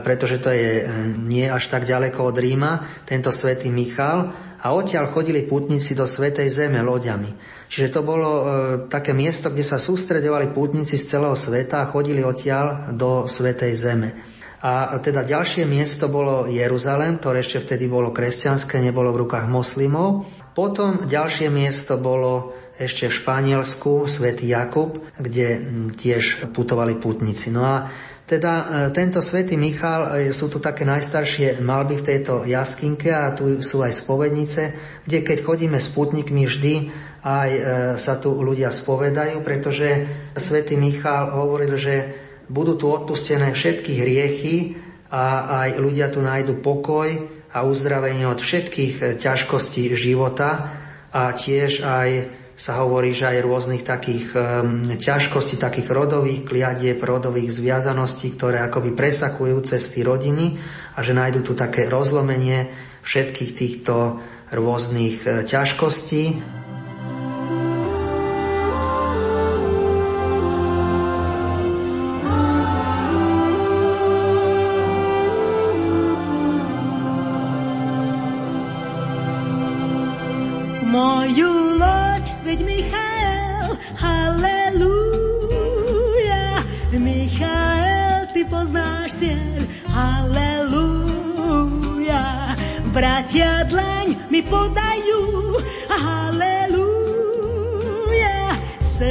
pretože 0.01 0.41
to 0.41 0.49
je 0.49 0.81
e, 0.81 0.83
nie 1.21 1.45
až 1.45 1.69
tak 1.69 1.85
ďaleko 1.85 2.17
od 2.17 2.33
Ríma, 2.33 3.05
tento 3.05 3.29
svätý 3.29 3.69
Michal, 3.69 4.33
a 4.57 4.73
odtiaľ 4.73 5.13
chodili 5.13 5.45
pútnici 5.45 5.93
do 5.93 6.09
Svetej 6.09 6.49
Zeme 6.49 6.81
loďami. 6.81 7.29
Čiže 7.67 7.99
to 7.99 8.01
bolo 8.03 8.31
e, 8.31 8.43
také 8.87 9.11
miesto, 9.11 9.51
kde 9.51 9.63
sa 9.63 9.75
sústredovali 9.75 10.55
pútnici 10.55 10.95
z 10.95 11.19
celého 11.19 11.35
sveta 11.35 11.83
a 11.83 11.91
chodili 11.91 12.23
odtiaľ 12.23 12.95
do 12.95 13.27
Svetej 13.27 13.73
Zeme. 13.75 14.09
A 14.57 14.97
teda 14.97 15.21
ďalšie 15.21 15.69
miesto 15.69 16.09
bolo 16.09 16.49
Jeruzalem, 16.49 17.21
ktoré 17.21 17.45
ešte 17.45 17.61
vtedy 17.61 17.85
bolo 17.85 18.09
kresťanské, 18.09 18.81
nebolo 18.81 19.13
v 19.13 19.27
rukách 19.27 19.45
moslimov. 19.45 20.25
Potom 20.57 21.05
ďalšie 21.05 21.53
miesto 21.53 22.01
bolo 22.01 22.57
ešte 22.73 23.05
v 23.05 23.17
Španielsku, 23.21 24.09
svätý 24.09 24.49
Jakub, 24.49 24.97
kde 25.13 25.61
tiež 25.93 26.49
putovali 26.57 26.97
putníci. 26.97 27.53
No 27.53 27.61
a 27.65 27.85
teda 28.27 28.53
e, 28.53 28.65
tento 28.91 29.23
svätý 29.23 29.55
Michal, 29.55 30.19
e, 30.19 30.35
sú 30.35 30.51
tu 30.51 30.59
také 30.59 30.83
najstaršie 30.83 31.63
malby 31.63 32.01
v 32.01 32.07
tejto 32.11 32.43
jaskinke 32.43 33.07
a 33.13 33.31
tu 33.31 33.63
sú 33.63 33.85
aj 33.85 33.93
spovednice, 33.93 34.61
kde 35.07 35.19
keď 35.23 35.37
chodíme 35.47 35.79
s 35.79 35.87
putníkmi 35.93 36.43
vždy 36.43 36.73
aj 37.27 37.49
e, 37.51 37.61
sa 37.99 38.15
tu 38.15 38.31
ľudia 38.39 38.71
spovedajú, 38.71 39.43
pretože 39.43 40.07
svätý 40.39 40.79
Michal 40.79 41.35
hovoril, 41.35 41.75
že 41.75 41.95
budú 42.47 42.79
tu 42.79 42.87
odpustené 42.87 43.51
všetky 43.51 43.99
hriechy 43.99 44.55
a 45.11 45.59
aj 45.67 45.69
ľudia 45.83 46.07
tu 46.07 46.23
nájdu 46.23 46.63
pokoj 46.63 47.11
a 47.51 47.67
uzdravenie 47.67 48.23
od 48.23 48.39
všetkých 48.39 48.93
e, 48.95 49.05
ťažkostí 49.19 49.91
života. 49.99 50.71
A 51.11 51.35
tiež 51.35 51.83
aj 51.83 52.09
sa 52.57 52.81
hovorí, 52.81 53.13
že 53.13 53.29
aj 53.29 53.45
rôznych 53.45 53.85
takých 53.85 54.33
um, 54.33 54.89
ťažkostí, 54.97 55.61
takých 55.61 55.93
rodových 55.93 56.41
kliadieb, 56.41 56.97
rodových 56.97 57.53
zviazaností, 57.53 58.33
ktoré 58.33 58.65
akoby 58.65 58.97
presakujú 58.97 59.61
cesty 59.61 60.01
rodiny 60.01 60.57
a 60.97 61.05
že 61.05 61.13
nájdu 61.13 61.45
tu 61.45 61.53
také 61.53 61.85
rozlomenie 61.85 62.65
všetkých 63.05 63.51
týchto 63.53 64.19
rôznych 64.49 65.45
ťažkostí 65.45 66.56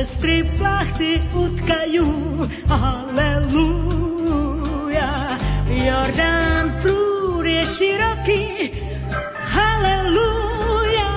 sestry 0.07 0.47
plachty 0.55 1.19
utkajú. 1.35 2.07
Halelúja, 2.71 4.15
Jordán 5.67 6.79
prúr 6.79 7.43
je 7.43 7.67
široký. 7.67 8.71
Halelúja, 9.51 11.11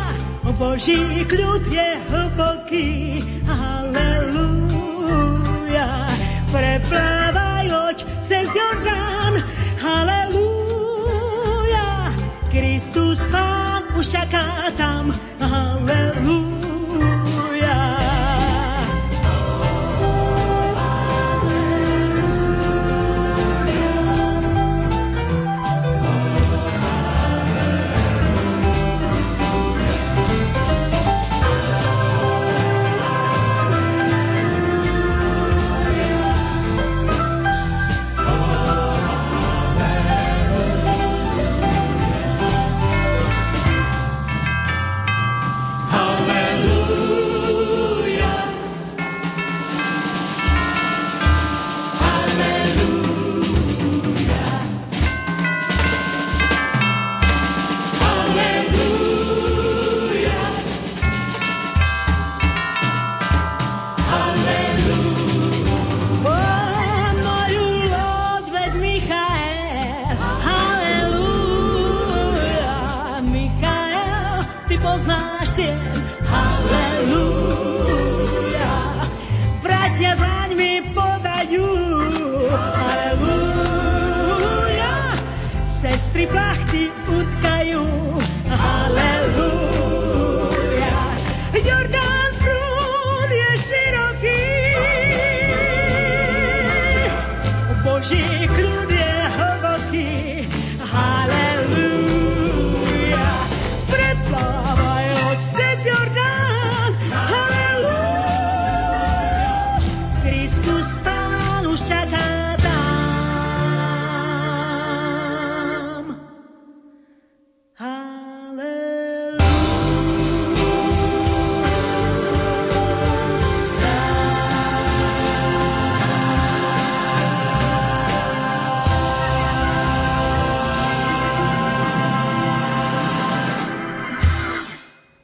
Boží 0.58 1.22
kľud 1.30 1.70
je 1.70 2.02
hlboký. 2.10 3.22
Halelúja, 3.46 4.10
preplávaj 6.50 7.70
loď 7.70 8.10
cez 8.26 8.50
Jordán. 8.50 9.38
Halelúja, 9.86 11.30
Kristus 12.50 13.30
Pán 13.30 13.86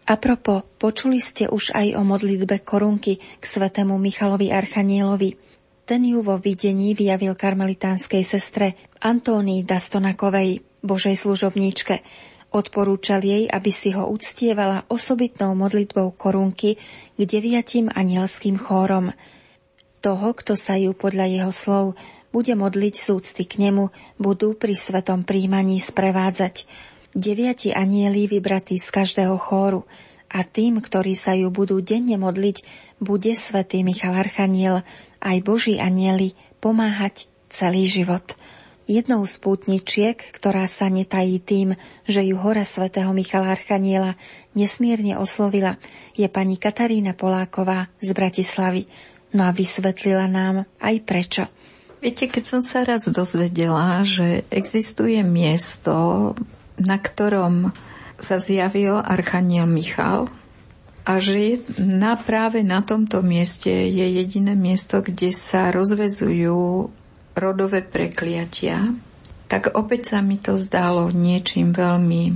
Apropo, 0.06 0.62
počuli 0.78 1.18
ste 1.18 1.50
už 1.50 1.74
aj 1.74 1.98
o 1.98 2.06
modlitbe 2.06 2.62
korunky 2.62 3.18
k 3.18 3.42
svetému 3.42 3.98
Michalovi 3.98 4.54
Archanielovi. 4.54 5.34
Ten 5.82 6.06
ju 6.06 6.22
vo 6.22 6.38
videní 6.38 6.94
vyjavil 6.94 7.34
karmelitánskej 7.34 8.22
sestre 8.22 8.78
Antónii 9.02 9.66
Dastonakovej, 9.66 10.62
Božej 10.86 11.18
služobníčke. 11.18 12.06
Odporúčal 12.54 13.26
jej, 13.26 13.50
aby 13.50 13.74
si 13.74 13.98
ho 13.98 14.06
uctievala 14.06 14.86
osobitnou 14.94 15.58
modlitbou 15.58 16.14
korunky 16.14 16.78
k 17.18 17.22
deviatim 17.26 17.90
anielským 17.90 18.62
chórom. 18.62 19.10
Toho, 20.06 20.38
kto 20.38 20.54
sa 20.54 20.78
ju 20.78 20.94
podľa 20.94 21.34
jeho 21.34 21.50
slov 21.50 21.98
bude 22.30 22.54
modliť 22.54 22.94
súcty 22.94 23.50
k 23.50 23.58
nemu, 23.58 23.90
budú 24.22 24.54
pri 24.54 24.78
svetom 24.78 25.26
príjmaní 25.26 25.82
sprevádzať 25.82 26.70
deviati 27.16 27.72
anieli 27.72 28.28
vybratí 28.28 28.76
z 28.76 28.92
každého 28.92 29.40
chóru 29.40 29.88
a 30.28 30.44
tým, 30.44 30.84
ktorí 30.84 31.16
sa 31.16 31.32
ju 31.32 31.48
budú 31.48 31.80
denne 31.80 32.20
modliť, 32.20 32.58
bude 33.00 33.32
svätý 33.40 33.88
Michal 33.88 34.20
Archaniel 34.20 34.84
aj 35.24 35.38
Boží 35.42 35.80
anieli 35.80 36.36
pomáhať 36.60 37.32
celý 37.48 37.88
život. 37.88 38.36
Jednou 38.86 39.26
z 39.26 39.42
pútničiek, 39.42 40.14
ktorá 40.14 40.70
sa 40.70 40.94
netají 40.94 41.42
tým, 41.42 41.74
že 42.06 42.22
ju 42.22 42.38
hora 42.38 42.62
svätého 42.62 43.10
Michala 43.18 43.58
Archaniela 43.58 44.14
nesmierne 44.54 45.18
oslovila, 45.18 45.82
je 46.14 46.30
pani 46.30 46.62
Katarína 46.62 47.18
Poláková 47.18 47.90
z 47.98 48.14
Bratislavy. 48.14 48.86
No 49.34 49.50
a 49.50 49.52
vysvetlila 49.58 50.30
nám 50.30 50.70
aj 50.78 50.96
prečo. 51.02 51.44
Viete, 51.98 52.30
keď 52.30 52.44
som 52.46 52.62
sa 52.62 52.86
raz 52.86 53.10
dozvedela, 53.10 54.06
že 54.06 54.46
existuje 54.54 55.18
miesto 55.26 56.38
na 56.80 56.98
ktorom 57.00 57.72
sa 58.16 58.40
zjavil 58.40 59.00
Archaniel 59.00 59.68
Michal 59.68 60.28
a 61.06 61.22
že 61.22 61.62
na, 61.78 62.18
práve 62.18 62.66
na 62.66 62.82
tomto 62.82 63.22
mieste 63.22 63.70
je 63.70 64.06
jediné 64.18 64.58
miesto, 64.58 65.06
kde 65.06 65.30
sa 65.36 65.70
rozvezujú 65.70 66.90
rodové 67.36 67.80
prekliatia, 67.86 68.96
tak 69.46 69.78
opäť 69.78 70.16
sa 70.16 70.20
mi 70.26 70.42
to 70.42 70.58
zdalo 70.58 71.14
niečím 71.14 71.76
veľmi 71.76 72.34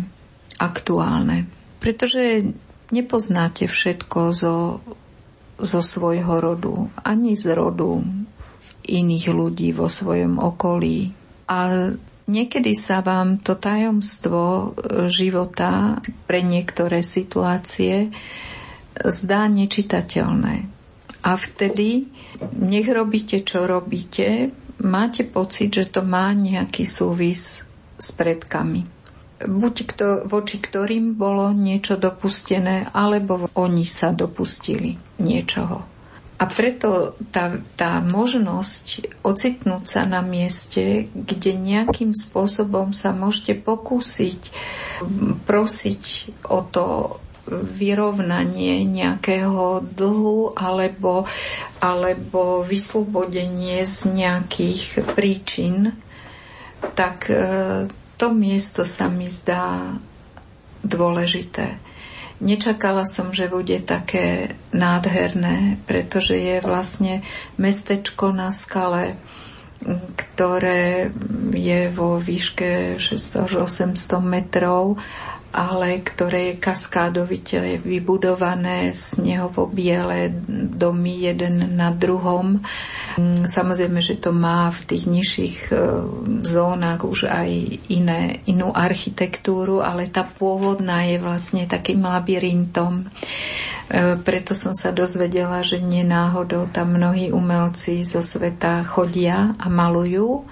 aktuálne. 0.61 1.49
Pretože 1.81 2.53
nepoznáte 2.93 3.65
všetko 3.65 4.19
zo, 4.35 4.83
zo 5.57 5.81
svojho 5.81 6.37
rodu, 6.37 6.91
ani 7.01 7.33
z 7.33 7.55
rodu 7.55 8.03
iných 8.85 9.25
ľudí 9.33 9.69
vo 9.73 9.89
svojom 9.89 10.37
okolí. 10.37 11.15
A 11.49 11.89
Niekedy 12.29 12.77
sa 12.77 13.01
vám 13.01 13.41
to 13.41 13.57
tajomstvo 13.57 14.41
e, 14.45 14.67
života 15.09 15.97
pre 16.29 16.45
niektoré 16.45 17.01
situácie 17.01 18.13
zdá 19.01 19.49
nečitateľné. 19.49 20.69
A 21.25 21.31
vtedy, 21.35 22.05
nech 22.53 22.87
robíte, 22.87 23.41
čo 23.41 23.65
robíte, 23.65 24.53
máte 24.85 25.25
pocit, 25.25 25.73
že 25.73 25.89
to 25.89 26.05
má 26.05 26.31
nejaký 26.31 26.85
súvis 26.85 27.65
s 27.99 28.07
predkami. 28.13 28.85
Buď 29.39 29.75
kto, 29.89 30.07
voči 30.27 30.59
ktorým 30.59 31.15
bolo 31.15 31.51
niečo 31.55 31.95
dopustené, 31.95 32.91
alebo 32.91 33.47
oni 33.55 33.87
sa 33.87 34.11
dopustili 34.11 34.99
niečoho. 35.19 35.98
A 36.39 36.47
preto 36.47 37.19
tá, 37.35 37.59
tá 37.75 37.99
možnosť 37.99 39.11
ocitnúť 39.27 39.83
sa 39.83 40.07
na 40.07 40.23
mieste, 40.23 41.11
kde 41.11 41.51
nejakým 41.51 42.15
spôsobom 42.15 42.95
sa 42.95 43.11
môžete 43.11 43.59
pokúsiť 43.59 44.55
prosiť 45.43 46.03
o 46.47 46.63
to 46.63 47.19
vyrovnanie 47.51 48.85
nejakého 48.85 49.81
dlhu 49.83 50.53
alebo, 50.53 51.25
alebo 51.81 52.61
vyslobodenie 52.61 53.81
z 53.83 54.13
nejakých 54.13 55.03
príčin, 55.17 55.91
tak 56.93 57.27
e, 57.27 57.35
to 58.15 58.27
miesto 58.31 58.85
sa 58.85 59.09
mi 59.09 59.27
zdá 59.27 59.97
dôležité. 60.85 61.88
Nečakala 62.39 63.03
som, 63.03 63.35
že 63.35 63.51
bude 63.51 63.83
také 63.83 64.55
nádherné, 64.71 65.75
pretože 65.83 66.39
je 66.39 66.63
vlastne 66.63 67.19
mestečko 67.59 68.31
na 68.31 68.55
skale, 68.55 69.19
ktoré 70.15 71.11
je 71.51 71.91
vo 71.91 72.19
výške 72.19 72.99
600 72.99 73.43
až 73.43 73.51
800 73.63 74.23
metrov 74.23 74.99
ale 75.49 76.05
ktoré 76.05 76.53
je 76.53 76.61
kaskádovite 76.61 77.81
vybudované 77.81 78.93
snehovo 78.93 79.65
biele 79.65 80.29
domy 80.49 81.25
jeden 81.25 81.73
na 81.73 81.89
druhom. 81.89 82.61
Samozrejme, 83.43 83.97
že 83.97 84.21
to 84.21 84.29
má 84.29 84.69
v 84.69 84.81
tých 84.85 85.03
nižších 85.09 85.57
e, 85.69 85.75
zónach 86.45 87.01
už 87.01 87.25
aj 87.25 87.49
iné, 87.89 88.45
inú 88.45 88.69
architektúru, 88.69 89.81
ale 89.81 90.05
tá 90.05 90.21
pôvodná 90.21 91.09
je 91.09 91.17
vlastne 91.17 91.65
takým 91.65 92.05
labyrintom. 92.05 93.03
E, 93.03 93.05
preto 94.21 94.53
som 94.53 94.71
sa 94.77 94.93
dozvedela, 94.93 95.65
že 95.65 95.81
nenáhodou 95.81 96.69
tam 96.69 96.93
mnohí 96.93 97.33
umelci 97.33 98.05
zo 98.05 98.21
sveta 98.21 98.85
chodia 98.85 99.57
a 99.57 99.65
malujú 99.65 100.45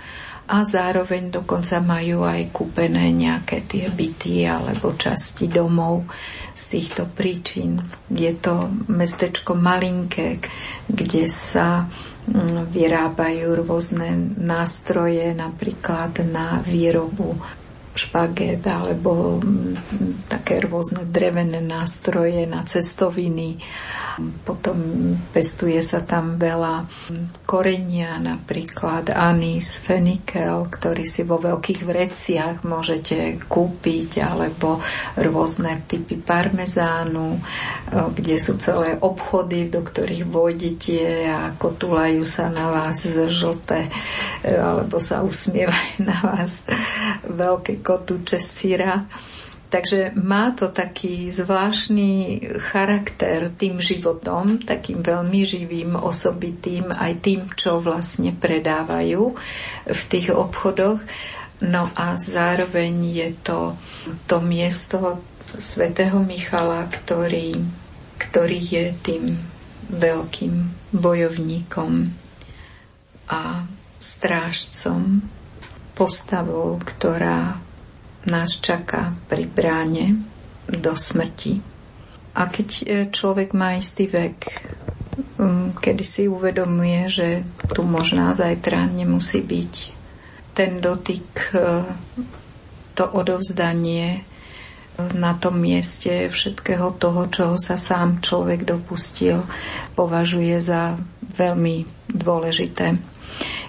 a 0.47 0.63
zároveň 0.63 1.27
dokonca 1.27 1.83
majú 1.83 2.23
aj 2.23 2.55
kúpené 2.55 3.12
nejaké 3.12 3.67
tie 3.67 3.91
byty 3.91 4.47
alebo 4.47 4.95
časti 4.95 5.51
domov 5.51 6.07
z 6.55 6.63
týchto 6.73 7.03
príčin. 7.12 7.77
Je 8.07 8.31
to 8.39 8.71
mestečko 8.88 9.53
malinké, 9.53 10.39
kde 10.87 11.27
sa 11.27 11.83
mm, 11.83 12.71
vyrábajú 12.71 13.60
rôzne 13.62 14.39
nástroje, 14.39 15.35
napríklad 15.35 16.23
na 16.31 16.63
výrobu 16.63 17.35
špaget 17.98 18.63
alebo 18.69 19.41
mm, 19.41 20.29
také 20.29 20.62
rôzne 20.62 21.10
drevené 21.10 21.60
nástroje 21.60 22.45
na 22.45 22.62
cestoviny. 22.63 23.60
Potom 24.17 24.77
pestuje 25.29 25.77
sa 25.85 26.02
tam 26.02 26.41
veľa 26.41 26.89
korenia, 27.45 28.17
napríklad 28.17 29.13
anís, 29.13 29.77
fenikel, 29.77 30.65
ktorý 30.65 31.06
si 31.06 31.21
vo 31.21 31.37
veľkých 31.37 31.85
vreciach 31.85 32.65
môžete 32.65 33.45
kúpiť, 33.45 34.25
alebo 34.25 34.81
rôzne 35.21 35.85
typy 35.85 36.17
parmezánu, 36.17 37.37
kde 37.93 38.35
sú 38.41 38.58
celé 38.58 38.98
obchody, 38.98 39.69
do 39.69 39.85
ktorých 39.85 40.25
vojdete 40.25 41.29
a 41.29 41.54
kotulajú 41.54 42.25
sa 42.25 42.50
na 42.50 42.73
vás 42.73 43.06
žlté, 43.29 43.93
alebo 44.41 44.98
sa 44.98 45.21
usmievajú 45.21 46.02
na 46.10 46.17
vás 46.25 46.65
veľké 47.21 47.85
kotúče 47.88 48.35
syra. 48.35 49.08
Takže 49.67 50.15
má 50.15 50.56
to 50.56 50.71
taký 50.71 51.27
zvláštny 51.27 52.40
charakter 52.71 53.52
tým 53.52 53.83
životom, 53.83 54.63
takým 54.63 55.04
veľmi 55.04 55.44
živým, 55.44 56.00
osobitým, 56.00 56.88
aj 56.92 57.13
tým, 57.19 57.40
čo 57.52 57.83
vlastne 57.83 58.31
predávajú 58.31 59.35
v 59.88 60.02
tých 60.08 60.31
obchodoch. 60.31 61.04
No 61.67 61.92
a 62.00 62.15
zároveň 62.15 62.96
je 63.12 63.29
to 63.44 63.75
to 64.23 64.40
miesto 64.40 65.19
svätého 65.60 66.23
Michala, 66.23 66.88
ktorý, 66.88 67.52
ktorý 68.15 68.60
je 68.62 68.85
tým 69.04 69.23
veľkým 69.92 70.54
bojovníkom 70.96 71.92
a 73.27 73.67
strážcom, 74.00 75.27
postavou, 75.98 76.77
ktorá 76.79 77.66
nás 78.28 78.60
čaká 78.60 79.15
pri 79.32 79.48
bráne 79.48 80.21
do 80.67 80.94
smrti. 80.94 81.63
A 82.38 82.52
keď 82.52 82.67
e, 82.69 82.84
človek 83.10 83.56
má 83.58 83.80
istý 83.80 84.06
vek, 84.06 84.38
kedy 85.82 86.04
si 86.06 86.23
uvedomuje, 86.30 87.10
že 87.10 87.28
tu 87.73 87.82
možná 87.82 88.34
zajtra 88.38 88.86
nemusí 88.90 89.42
byť 89.42 89.73
ten 90.54 90.82
dotyk, 90.82 91.25
e, 91.54 91.58
to 92.98 93.06
odovzdanie 93.06 94.25
na 95.13 95.38
tom 95.38 95.62
mieste 95.62 96.25
všetkého 96.34 96.98
toho, 96.98 97.30
čoho 97.30 97.56
sa 97.62 97.78
sám 97.78 98.17
človek 98.17 98.65
dopustil, 98.65 99.46
považuje 99.94 100.58
za 100.58 100.98
veľmi 101.38 101.86
dôležité. 102.10 102.98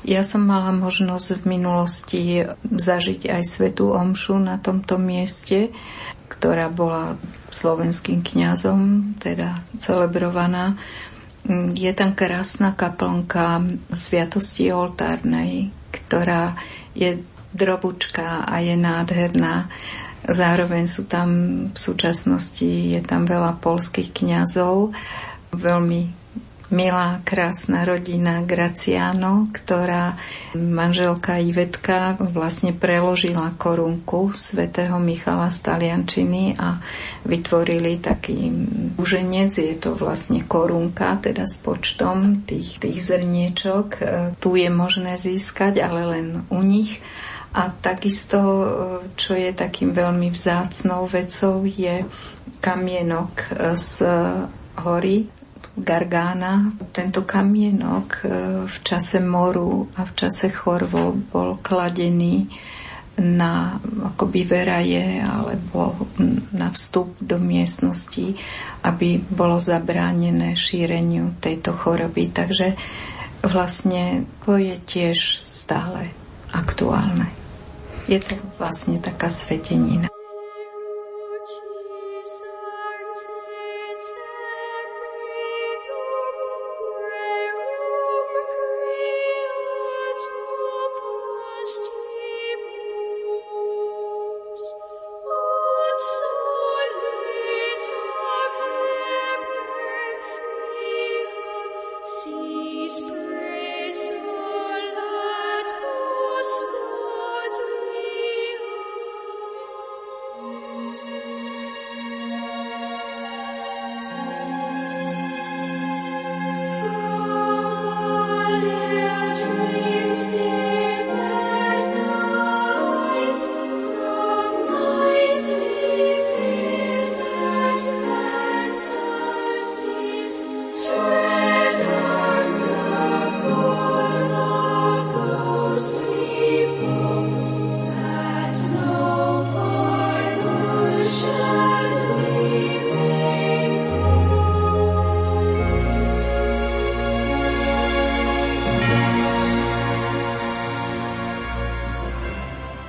Ja 0.09 0.25
som 0.25 0.49
mala 0.49 0.73
možnosť 0.73 1.45
v 1.45 1.61
minulosti 1.61 2.41
zažiť 2.65 3.29
aj 3.29 3.43
svetú 3.45 3.93
omšu 3.93 4.41
na 4.41 4.57
tomto 4.57 4.97
mieste, 4.97 5.69
ktorá 6.33 6.73
bola 6.73 7.21
slovenským 7.53 8.25
kňazom, 8.25 9.13
teda 9.21 9.61
celebrovaná. 9.77 10.81
Je 11.77 11.93
tam 11.93 12.17
krásna 12.17 12.73
kaplnka 12.73 13.61
Sviatosti 13.93 14.73
oltárnej, 14.73 15.77
ktorá 15.93 16.57
je 16.97 17.21
drobučká 17.53 18.49
a 18.49 18.65
je 18.65 18.81
nádherná. 18.81 19.69
Zároveň 20.25 20.89
sú 20.89 21.05
tam 21.05 21.29
v 21.69 21.79
súčasnosti, 21.79 22.97
je 22.97 23.01
tam 23.05 23.29
veľa 23.29 23.61
polských 23.61 24.17
kňazov, 24.17 24.97
veľmi 25.53 26.28
milá, 26.69 27.25
krásna 27.25 27.89
rodina 27.89 28.45
Graciano, 28.45 29.49
ktorá 29.49 30.21
manželka 30.53 31.41
Ivetka 31.41 32.21
vlastne 32.21 32.77
preložila 32.77 33.57
korunku 33.57 34.37
svätého 34.37 35.01
Michala 35.01 35.49
z 35.49 35.59
Taliančiny 35.65 36.61
a 36.61 36.77
vytvorili 37.25 37.97
taký 38.01 38.53
úženec, 39.01 39.49
je 39.49 39.77
to 39.81 39.97
vlastne 39.97 40.45
korunka, 40.45 41.17
teda 41.25 41.49
s 41.49 41.57
počtom 41.65 42.45
tých, 42.45 42.77
tých 42.77 43.01
zrniečok. 43.01 43.87
E, 43.97 44.03
tu 44.37 44.53
je 44.57 44.69
možné 44.69 45.17
získať, 45.17 45.81
ale 45.81 46.05
len 46.05 46.27
u 46.53 46.61
nich. 46.61 47.01
A 47.57 47.73
takisto, 47.73 48.39
e, 48.41 48.67
čo 49.17 49.33
je 49.33 49.57
takým 49.57 49.97
veľmi 49.97 50.29
vzácnou 50.29 51.09
vecou, 51.09 51.65
je 51.65 52.05
kamienok 52.61 53.33
e, 53.33 53.47
z 53.73 54.05
hory 54.85 55.38
Gargána. 55.81 56.75
Tento 56.93 57.23
kamienok 57.23 58.09
e, 58.21 58.27
v 58.67 58.77
čase 58.85 59.23
moru 59.23 59.89
a 59.97 60.05
v 60.05 60.13
čase 60.15 60.51
chorvo 60.51 61.15
bol 61.15 61.59
kladený 61.63 62.51
na 63.19 63.75
akoby 64.15 64.47
veraje 64.47 65.19
alebo 65.19 66.07
na 66.55 66.71
vstup 66.71 67.19
do 67.19 67.43
miestnosti, 67.43 68.39
aby 68.87 69.19
bolo 69.19 69.59
zabránené 69.59 70.55
šíreniu 70.55 71.35
tejto 71.43 71.75
choroby. 71.75 72.31
Takže 72.31 72.79
vlastne 73.43 74.27
to 74.47 74.55
je 74.55 74.79
tiež 74.79 75.19
stále 75.43 76.15
aktuálne. 76.55 77.27
Je 78.07 78.23
to 78.23 78.39
vlastne 78.57 78.97
taká 79.03 79.29
svetenina. 79.29 80.09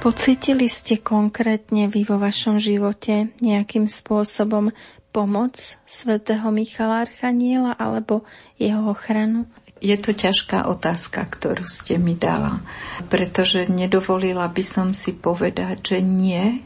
Pocítili 0.10 0.66
ste 0.66 0.98
konkrétne 0.98 1.86
vy 1.86 2.02
vo 2.02 2.18
vašom 2.18 2.58
živote 2.58 3.30
nejakým 3.46 3.86
spôsobom 3.86 4.74
pomoc 5.14 5.78
svätého 5.86 6.50
Michala 6.50 7.06
Archaniela 7.06 7.78
alebo 7.78 8.26
jeho 8.58 8.90
ochranu? 8.90 9.46
Je 9.78 9.94
to 10.02 10.18
ťažká 10.18 10.66
otázka, 10.66 11.30
ktorú 11.30 11.62
ste 11.70 12.02
mi 12.02 12.18
dala, 12.18 12.66
pretože 13.06 13.70
nedovolila 13.70 14.50
by 14.50 14.64
som 14.66 14.98
si 14.98 15.14
povedať, 15.14 15.94
že 15.94 16.00
nie 16.02 16.58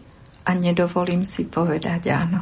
a 0.48 0.56
nedovolím 0.56 1.28
si 1.28 1.44
povedať 1.44 2.16
áno. 2.16 2.40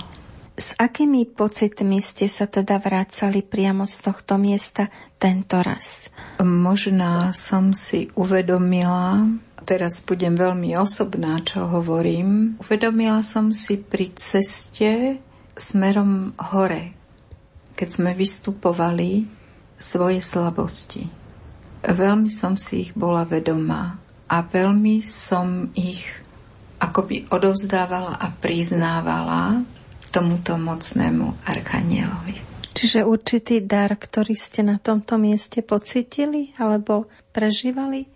S 0.54 0.78
akými 0.78 1.26
pocitmi 1.26 1.98
ste 1.98 2.30
sa 2.30 2.46
teda 2.46 2.78
vracali 2.78 3.42
priamo 3.42 3.90
z 3.90 4.06
tohto 4.06 4.38
miesta 4.38 4.94
tento 5.18 5.66
raz? 5.66 6.14
Možná 6.46 7.34
som 7.34 7.74
si 7.74 8.14
uvedomila, 8.14 9.26
teraz 9.64 10.02
budem 10.04 10.36
veľmi 10.36 10.76
osobná, 10.78 11.40
čo 11.46 11.68
hovorím. 11.70 12.58
Uvedomila 12.62 13.22
som 13.22 13.54
si 13.56 13.78
pri 13.78 14.12
ceste 14.18 15.22
smerom 15.56 16.34
hore, 16.52 16.96
keď 17.76 17.88
sme 17.90 18.12
vystupovali 18.18 19.26
svoje 19.82 20.22
slabosti. 20.22 21.10
Veľmi 21.82 22.30
som 22.30 22.54
si 22.54 22.90
ich 22.90 22.92
bola 22.94 23.26
vedomá 23.26 23.98
a 24.30 24.38
veľmi 24.46 25.02
som 25.02 25.74
ich 25.74 26.06
akoby 26.78 27.30
odovzdávala 27.30 28.22
a 28.22 28.30
priznávala 28.30 29.66
tomuto 30.14 30.58
mocnému 30.58 31.46
archanielovi. 31.46 32.38
Čiže 32.72 33.04
určitý 33.04 33.62
dar, 33.62 33.94
ktorý 33.94 34.34
ste 34.34 34.64
na 34.64 34.80
tomto 34.80 35.20
mieste 35.20 35.60
pocitili 35.62 36.56
alebo 36.56 37.12
prežívali? 37.36 38.08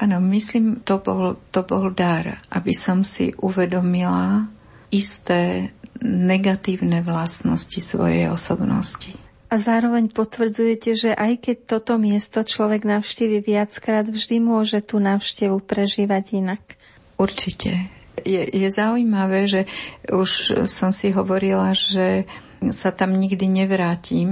Áno, 0.00 0.16
myslím, 0.32 0.80
to 0.80 0.96
bol, 0.96 1.36
to 1.52 1.60
bol 1.60 1.92
dar, 1.92 2.40
aby 2.48 2.72
som 2.72 3.04
si 3.04 3.36
uvedomila 3.36 4.48
isté 4.88 5.70
negatívne 6.00 7.04
vlastnosti 7.04 7.76
svojej 7.76 8.32
osobnosti. 8.32 9.12
A 9.50 9.58
zároveň 9.60 10.08
potvrdzujete, 10.08 10.90
že 10.96 11.10
aj 11.12 11.44
keď 11.44 11.56
toto 11.66 12.00
miesto 12.00 12.40
človek 12.40 12.86
navštívi 12.86 13.44
viackrát, 13.44 14.08
vždy 14.08 14.40
môže 14.40 14.80
tú 14.80 15.02
návštevu 15.02 15.60
prežívať 15.60 16.38
inak. 16.38 16.62
Určite. 17.20 17.90
Je, 18.24 18.40
je 18.46 18.68
zaujímavé, 18.70 19.50
že 19.50 19.66
už 20.08 20.64
som 20.64 20.94
si 20.94 21.12
hovorila, 21.12 21.76
že 21.76 22.24
sa 22.68 22.92
tam 22.92 23.16
nikdy 23.16 23.48
nevrátim 23.48 24.28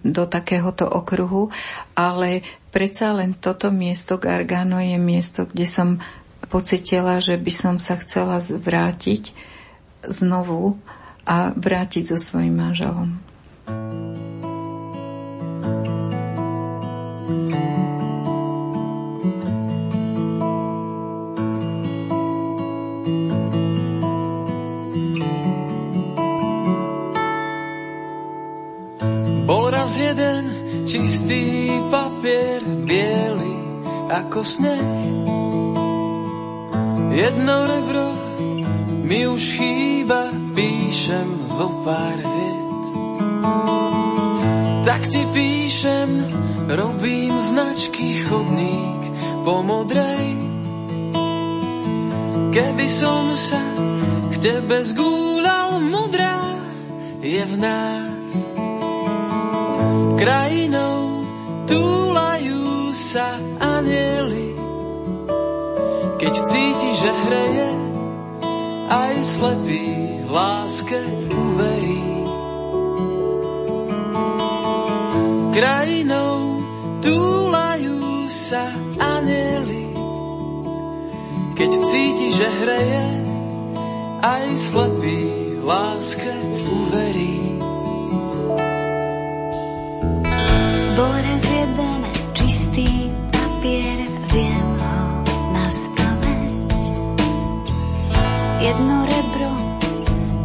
do 0.00 0.24
takéhoto 0.24 0.88
okruhu, 0.88 1.52
ale 1.92 2.40
predsa 2.72 3.12
len 3.12 3.36
toto 3.36 3.68
miesto 3.68 4.16
Gargano 4.16 4.80
je 4.80 4.96
miesto, 4.96 5.44
kde 5.44 5.68
som 5.68 5.88
pocitila, 6.48 7.20
že 7.20 7.36
by 7.36 7.52
som 7.52 7.76
sa 7.76 8.00
chcela 8.00 8.40
vrátiť 8.40 9.36
znovu 10.08 10.80
a 11.28 11.52
vrátiť 11.52 12.16
so 12.16 12.18
svojím 12.20 12.56
manželom. 12.56 13.33
Raz 29.84 30.00
jeden 30.00 30.44
čistý 30.88 31.68
papier, 31.92 32.64
biely 32.88 33.52
ako 34.08 34.40
sneh. 34.40 34.88
Jedno 37.12 37.56
rebro 37.68 38.08
mi 39.04 39.28
už 39.28 39.44
chýba, 39.44 40.32
píšem 40.56 41.28
zo 41.44 41.68
pár 41.84 42.16
viet. 42.16 42.84
Tak 44.88 45.04
ti 45.04 45.20
píšem, 45.36 46.32
robím 46.64 47.36
značky 47.44 48.24
chodník 48.24 49.02
po 49.44 49.60
modrej. 49.60 50.32
Keby 52.56 52.86
som 52.88 53.36
sa 53.36 53.60
k 54.32 54.34
tebe 54.40 54.80
zgúľal, 54.80 55.84
modrá 55.84 56.40
je 57.20 57.44
v 57.44 57.54
nás. 57.60 58.63
Krajinou 60.14 61.26
túlajú 61.66 62.94
sa 62.94 63.34
anieli, 63.58 64.54
keď 66.22 66.34
cíti, 66.38 66.90
že 66.94 67.10
hreje, 67.10 67.70
aj 68.86 69.14
slepý 69.26 69.86
láske 70.30 71.00
uverí. 71.34 72.02
Krajinou 75.50 76.62
túlajú 77.02 78.30
sa 78.30 78.70
anieli, 78.98 79.90
keď 81.58 81.70
cíti, 81.90 82.28
že 82.30 82.46
hreje, 82.46 83.06
aj 84.22 84.46
slepý 84.54 85.20
láske 85.58 86.34
uverí. 86.70 87.43
Jeden 91.24 92.04
čistý 92.36 93.08
papier, 93.32 93.98
viem 94.28 94.68
ho 94.76 95.00
na 95.56 95.66
spameť. 95.72 96.80
Jedno 98.60 98.96
rebro 99.08 99.52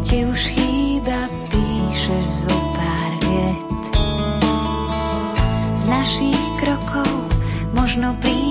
ti 0.07 0.23
už 0.23 0.41
chýba, 0.55 1.19
píšeš 1.51 2.47
zo 2.47 2.57
pár 2.71 3.11
viet. 3.27 3.93
Z 5.75 5.84
našich 5.91 6.43
krokov 6.63 7.11
možno 7.75 8.15
príbeh, 8.23 8.49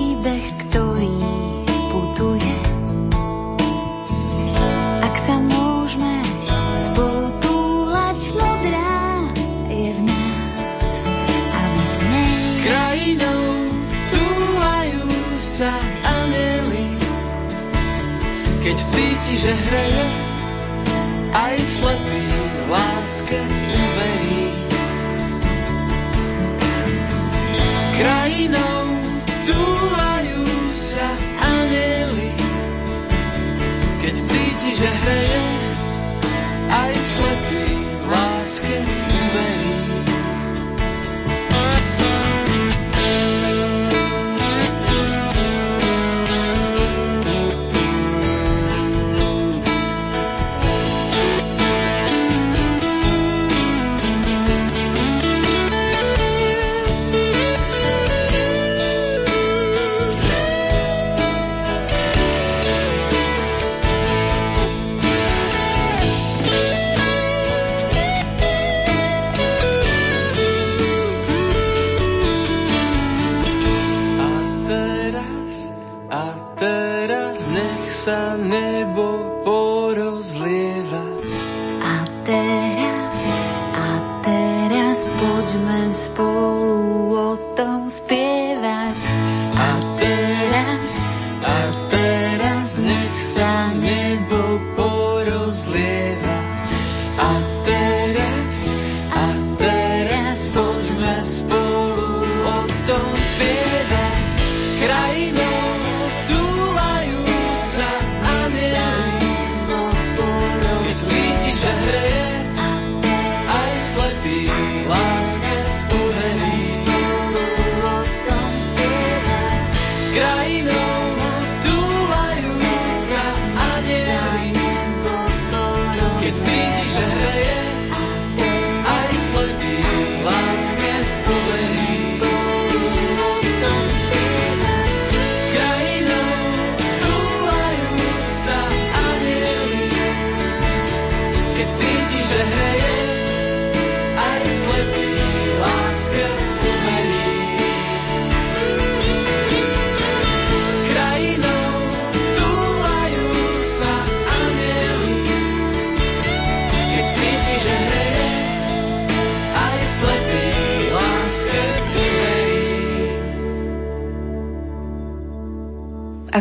cíti, 18.89 19.33
že 19.37 19.51
hreje, 19.53 20.05
aj 21.33 21.55
slepý 21.61 22.23
láske 22.69 23.39
uverí. 23.69 24.41
Krajinou 27.99 28.85
túlajú 29.45 30.45
sa 30.73 31.07
anieli, 31.43 32.31
keď 34.01 34.13
cíti, 34.15 34.69
že 34.73 34.89
hreje, 34.89 35.41
aj 36.69 36.93
slepý 36.95 37.48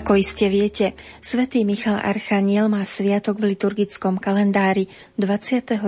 Ako 0.08 0.16
iste 0.16 0.48
viete, 0.48 0.96
svätý 1.20 1.68
Michal 1.68 2.00
Archaniel 2.00 2.72
má 2.72 2.80
sviatok 2.80 3.44
v 3.44 3.52
liturgickom 3.52 4.16
kalendári 4.16 4.88
29. 5.20 5.84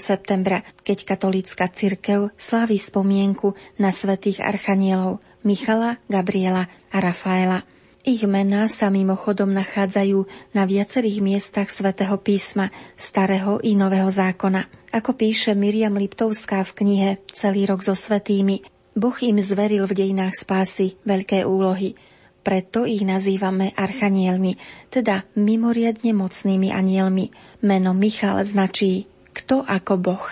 septembra, 0.00 0.64
keď 0.80 1.04
katolícka 1.04 1.68
cirkev 1.68 2.32
slaví 2.40 2.80
spomienku 2.80 3.52
na 3.76 3.92
svätých 3.92 4.40
archanielov 4.40 5.20
Michala, 5.44 6.00
Gabriela 6.08 6.72
a 6.88 7.04
Rafaela. 7.04 7.68
Ich 8.00 8.24
mená 8.24 8.64
sa 8.64 8.88
mimochodom 8.88 9.52
nachádzajú 9.52 10.24
na 10.56 10.64
viacerých 10.64 11.20
miestach 11.20 11.68
svätého 11.68 12.16
písma, 12.16 12.72
starého 12.96 13.60
i 13.60 13.76
nového 13.76 14.08
zákona. 14.08 14.72
Ako 14.88 15.12
píše 15.20 15.52
Miriam 15.52 16.00
Liptovská 16.00 16.64
v 16.64 16.72
knihe 16.80 17.10
Celý 17.36 17.68
rok 17.68 17.84
so 17.84 17.92
svetými, 17.92 18.64
Boh 18.96 19.20
im 19.20 19.36
zveril 19.36 19.84
v 19.84 19.92
dejinách 20.00 20.48
spásy 20.48 20.96
veľké 21.04 21.44
úlohy– 21.44 21.92
preto 22.40 22.88
ich 22.88 23.04
nazývame 23.04 23.76
archanielmi, 23.76 24.56
teda 24.88 25.28
mimoriadne 25.36 26.16
mocnými 26.16 26.72
anielmi. 26.72 27.30
Meno 27.64 27.92
Michal 27.92 28.40
značí 28.42 29.10
kto 29.30 29.62
ako 29.62 29.94
Boh. 29.96 30.26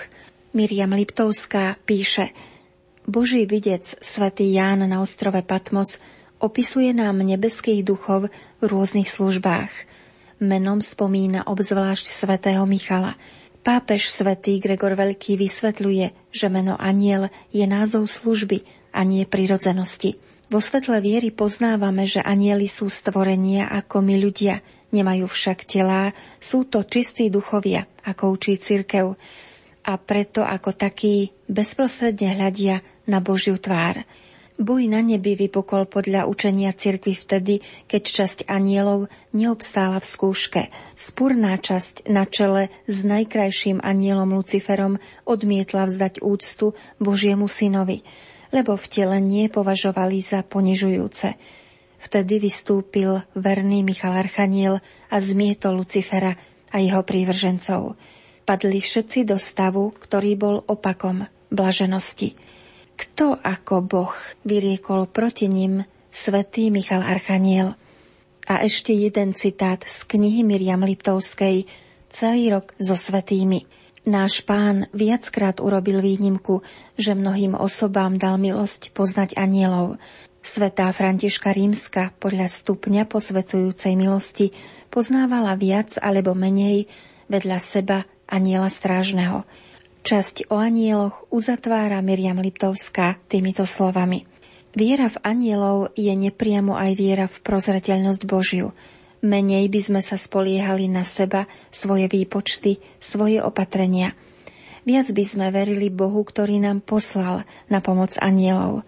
Miriam 0.53 0.91
Liptovská 0.91 1.79
píše 1.87 2.35
Boží 3.09 3.47
videc 3.49 3.89
svätý 4.05 4.53
Ján 4.53 4.85
na 4.85 5.01
ostrove 5.01 5.41
Patmos 5.47 5.97
opisuje 6.43 6.93
nám 6.93 7.25
nebeských 7.25 7.81
duchov 7.87 8.29
v 8.61 8.65
rôznych 8.65 9.09
službách. 9.09 9.71
Menom 10.45 10.85
spomína 10.85 11.47
obzvlášť 11.49 12.07
svätého 12.07 12.63
Michala. 12.69 13.19
Pápež 13.65 14.13
svätý 14.13 14.63
Gregor 14.63 14.95
Veľký 14.95 15.35
vysvetľuje, 15.35 16.31
že 16.31 16.47
meno 16.47 16.79
aniel 16.79 17.33
je 17.51 17.67
názov 17.67 18.07
služby 18.07 18.63
a 18.95 19.03
nie 19.03 19.27
prirodzenosti. 19.27 20.28
Vo 20.49 20.65
svetle 20.65 21.05
viery 21.05 21.29
poznávame, 21.29 22.09
že 22.09 22.25
anieli 22.25 22.65
sú 22.65 22.89
stvorenia 22.89 23.69
ako 23.69 24.01
my 24.01 24.17
ľudia, 24.17 24.65
Nemajú 24.89 25.29
však 25.29 25.69
telá, 25.69 26.17
sú 26.41 26.65
to 26.65 26.81
čistí 26.81 27.29
duchovia, 27.29 27.85
ako 28.09 28.41
učí 28.41 28.57
cirkev, 28.57 29.21
a 29.85 29.93
preto 30.01 30.41
ako 30.41 30.73
takí 30.73 31.33
bezprostredne 31.45 32.37
hľadia 32.41 32.81
na 33.05 33.21
Božiu 33.21 33.61
tvár. 33.61 34.01
Boj 34.59 34.91
na 34.91 35.05
nebi 35.05 35.39
vypukol 35.39 35.87
podľa 35.87 36.27
učenia 36.27 36.75
cirkvy 36.75 37.15
vtedy, 37.15 37.63
keď 37.87 38.03
časť 38.03 38.39
anielov 38.51 39.07
neobstála 39.31 40.03
v 40.03 40.11
skúške. 40.11 40.63
Spurná 40.99 41.55
časť 41.61 42.11
na 42.11 42.27
čele 42.27 42.73
s 42.91 43.07
najkrajším 43.07 43.79
anielom 43.85 44.35
Luciferom 44.35 44.99
odmietla 45.29 45.87
vzdať 45.87 46.25
úctu 46.25 46.75
Božiemu 46.99 47.47
synovi, 47.47 48.03
lebo 48.55 48.77
vtelenie 48.77 49.49
považovali 49.53 50.19
za 50.21 50.45
ponižujúce. 50.45 51.35
Vtedy 51.99 52.39
vystúpil 52.39 53.23
verný 53.35 53.83
Michal 53.83 54.15
Archaniel 54.15 54.79
a 55.11 55.17
zmietol 55.19 55.83
Lucifera 55.83 56.37
a 56.71 56.77
jeho 56.79 57.03
prívržencov. 57.03 57.99
Padli 58.47 58.79
všetci 58.81 59.29
do 59.29 59.37
stavu, 59.37 59.93
ktorý 59.97 60.39
bol 60.39 60.57
opakom 60.65 61.27
blaženosti– 61.51 62.35
kto 62.99 63.39
ako 63.39 63.87
Boh 63.87 64.15
vyriekol 64.43 65.07
proti 65.07 65.47
ním 65.47 65.87
svätý 66.11 66.75
Michal 66.75 67.07
Archaniel. 67.07 67.79
A 68.51 68.67
ešte 68.67 68.91
jeden 68.91 69.39
citát 69.39 69.87
z 69.87 70.03
knihy 70.03 70.43
Miriam 70.43 70.83
Liptovskej 70.83 71.71
Celý 72.09 72.51
rok 72.51 72.75
so 72.81 72.99
svetými. 72.99 73.69
Náš 74.09 74.41
pán 74.41 74.89
viackrát 74.97 75.61
urobil 75.61 76.01
výnimku, 76.01 76.65
že 76.97 77.13
mnohým 77.13 77.53
osobám 77.53 78.17
dal 78.17 78.41
milosť 78.41 78.97
poznať 78.97 79.37
anielov. 79.37 80.01
Svetá 80.41 80.89
Františka 80.97 81.53
Rímska 81.53 82.17
podľa 82.17 82.49
stupňa 82.49 83.05
posvecujúcej 83.05 83.93
milosti 84.01 84.57
poznávala 84.89 85.61
viac 85.61 86.01
alebo 86.01 86.33
menej 86.33 86.89
vedľa 87.29 87.59
seba 87.61 88.09
aniela 88.25 88.73
strážneho– 88.73 89.45
Časť 90.09 90.49
o 90.49 90.57
anieloch 90.57 91.29
uzatvára 91.29 92.01
Miriam 92.01 92.41
Liptovská 92.41 93.21
týmito 93.29 93.69
slovami. 93.69 94.25
Viera 94.73 95.13
v 95.13 95.21
anielov 95.21 95.93
je 96.01 96.09
nepriamo 96.09 96.73
aj 96.81 96.93
viera 96.97 97.27
v 97.29 97.37
prozreteľnosť 97.45 98.23
Božiu. 98.25 98.73
Menej 99.19 99.67
by 99.67 99.81
sme 99.83 100.01
sa 100.03 100.15
spoliehali 100.15 100.87
na 100.87 101.03
seba, 101.03 101.51
svoje 101.75 102.07
výpočty, 102.07 102.79
svoje 103.03 103.43
opatrenia. 103.43 104.15
Viac 104.87 105.11
by 105.11 105.25
sme 105.27 105.47
verili 105.51 105.91
Bohu, 105.91 106.23
ktorý 106.23 106.63
nám 106.63 106.81
poslal 106.87 107.43
na 107.67 107.83
pomoc 107.83 108.15
anielov. 108.23 108.87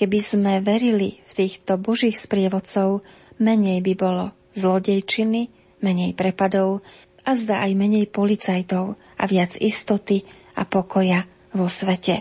Keby 0.00 0.20
sme 0.24 0.52
verili 0.64 1.20
v 1.28 1.32
týchto 1.44 1.76
Božích 1.76 2.16
sprievodcov, 2.16 3.04
menej 3.36 3.84
by 3.84 3.92
bolo 3.94 4.32
zlodejčiny, 4.56 5.52
menej 5.84 6.16
prepadov 6.16 6.80
a 7.22 7.36
zda 7.36 7.68
aj 7.68 7.72
menej 7.76 8.08
policajtov 8.08 8.96
a 8.96 9.24
viac 9.28 9.60
istoty, 9.60 10.24
a 10.60 10.68
pokoja 10.68 11.24
vo 11.56 11.66
svete. 11.72 12.20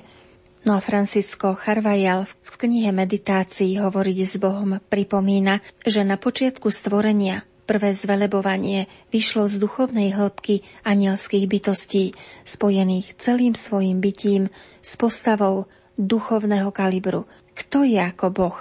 No 0.67 0.75
a 0.75 0.83
Francisco 0.83 1.55
Charvajal 1.55 2.27
v 2.27 2.53
knihe 2.59 2.91
meditácií 2.91 3.79
Hovoriť 3.79 4.17
s 4.27 4.35
Bohom 4.43 4.83
pripomína, 4.91 5.63
že 5.87 6.03
na 6.03 6.19
počiatku 6.19 6.67
stvorenia 6.67 7.47
prvé 7.63 7.95
zvelebovanie 7.95 8.91
vyšlo 9.13 9.47
z 9.47 9.61
duchovnej 9.61 10.11
hĺbky 10.17 10.65
anielských 10.83 11.45
bytostí, 11.45 12.17
spojených 12.41 13.15
celým 13.21 13.53
svojim 13.53 14.01
bytím 14.01 14.49
s 14.81 14.97
postavou 14.97 15.69
duchovného 15.95 16.73
kalibru. 16.75 17.29
Kto 17.53 17.85
je 17.85 18.01
ako 18.01 18.27
Boh? 18.33 18.59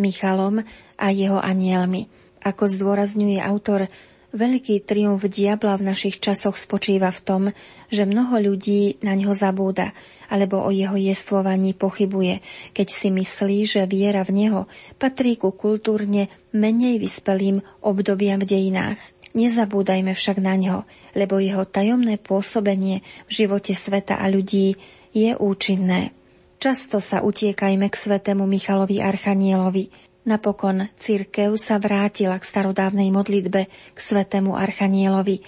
Michalom 0.00 0.62
a 0.96 1.06
jeho 1.10 1.42
anielmi. 1.42 2.08
Ako 2.40 2.70
zdôrazňuje 2.70 3.42
autor, 3.42 3.90
Veľký 4.34 4.82
triumf 4.82 5.22
diabla 5.22 5.78
v 5.78 5.94
našich 5.94 6.18
časoch 6.18 6.58
spočíva 6.58 7.14
v 7.14 7.22
tom, 7.22 7.42
že 7.86 8.02
mnoho 8.02 8.42
ľudí 8.42 8.98
na 9.06 9.14
ňo 9.14 9.30
zabúda 9.30 9.94
alebo 10.26 10.58
o 10.58 10.74
jeho 10.74 10.98
jestvovaní 10.98 11.70
pochybuje, 11.70 12.42
keď 12.74 12.88
si 12.90 13.14
myslí, 13.14 13.58
že 13.62 13.86
viera 13.86 14.26
v 14.26 14.34
neho 14.34 14.60
patrí 14.98 15.38
ku 15.38 15.54
kultúrne 15.54 16.26
menej 16.50 16.98
vyspelým 16.98 17.62
obdobiam 17.78 18.42
v 18.42 18.50
dejinách. 18.50 18.98
Nezabúdajme 19.38 20.10
však 20.18 20.42
na 20.42 20.58
ňo, 20.58 20.76
lebo 21.14 21.38
jeho 21.38 21.62
tajomné 21.62 22.18
pôsobenie 22.18 23.06
v 23.30 23.46
živote 23.46 23.70
sveta 23.70 24.18
a 24.18 24.26
ľudí 24.26 24.74
je 25.14 25.30
účinné. 25.38 26.10
Často 26.58 26.98
sa 26.98 27.22
utiekajme 27.22 27.86
k 27.86 27.94
svetému 27.94 28.50
Michalovi 28.50 28.98
Archanielovi, 28.98 30.03
Napokon 30.24 30.88
církev 30.96 31.52
sa 31.60 31.76
vrátila 31.76 32.40
k 32.40 32.48
starodávnej 32.48 33.12
modlitbe 33.12 33.68
k 33.68 33.98
svetému 34.00 34.56
Archanielovi. 34.56 35.44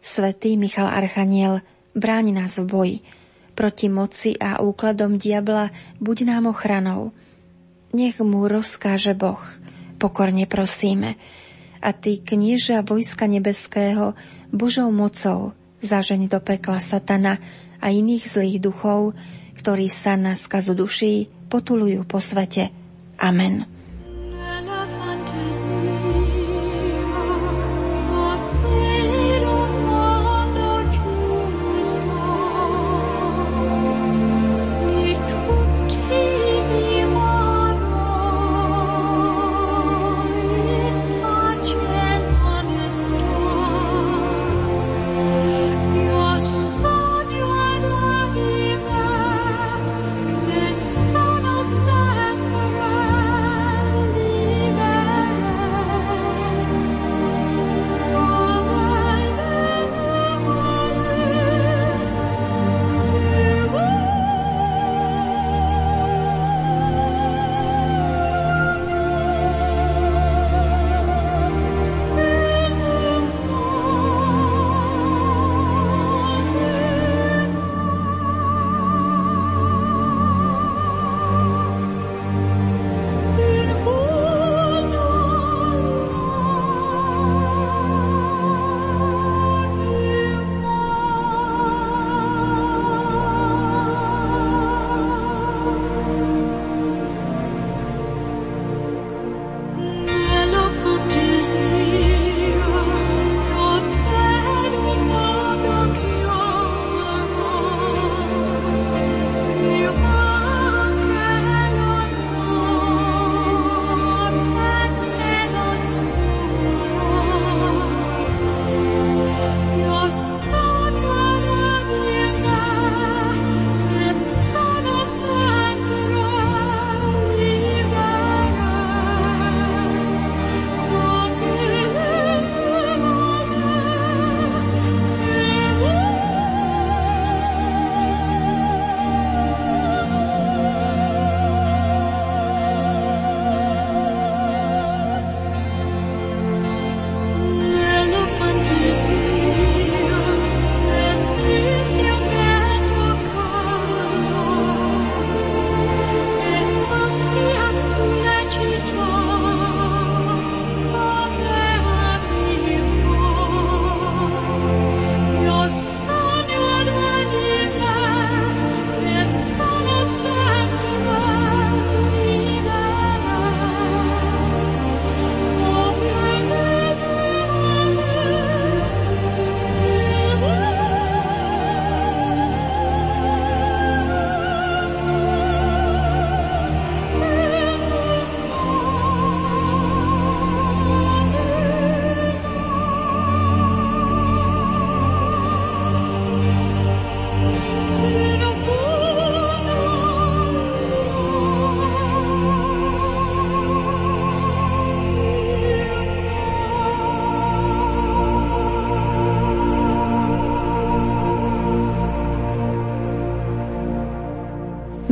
Svetý 0.00 0.56
Michal 0.56 0.88
Archaniel 0.88 1.60
bráni 1.92 2.32
nás 2.32 2.56
v 2.56 2.64
boji. 2.64 2.98
Proti 3.52 3.92
moci 3.92 4.32
a 4.40 4.64
úkladom 4.64 5.20
diabla 5.20 5.68
buď 6.00 6.18
nám 6.24 6.56
ochranou. 6.56 7.12
Nech 7.92 8.16
mu 8.24 8.48
rozkáže 8.48 9.12
Boh, 9.12 9.44
pokorne 10.00 10.48
prosíme. 10.48 11.20
A 11.84 11.92
ty, 11.92 12.16
knieža 12.16 12.80
vojska 12.80 13.28
nebeského, 13.28 14.16
Božou 14.48 14.88
mocou 14.88 15.52
zažeň 15.84 16.32
do 16.32 16.40
pekla 16.40 16.80
satana 16.80 17.36
a 17.76 17.92
iných 17.92 18.24
zlých 18.24 18.56
duchov, 18.56 19.12
ktorí 19.60 19.92
sa 19.92 20.16
na 20.16 20.32
skazu 20.32 20.72
duší 20.72 21.28
potulujú 21.52 22.08
po 22.08 22.24
svete. 22.24 22.72
Amen. 23.20 23.73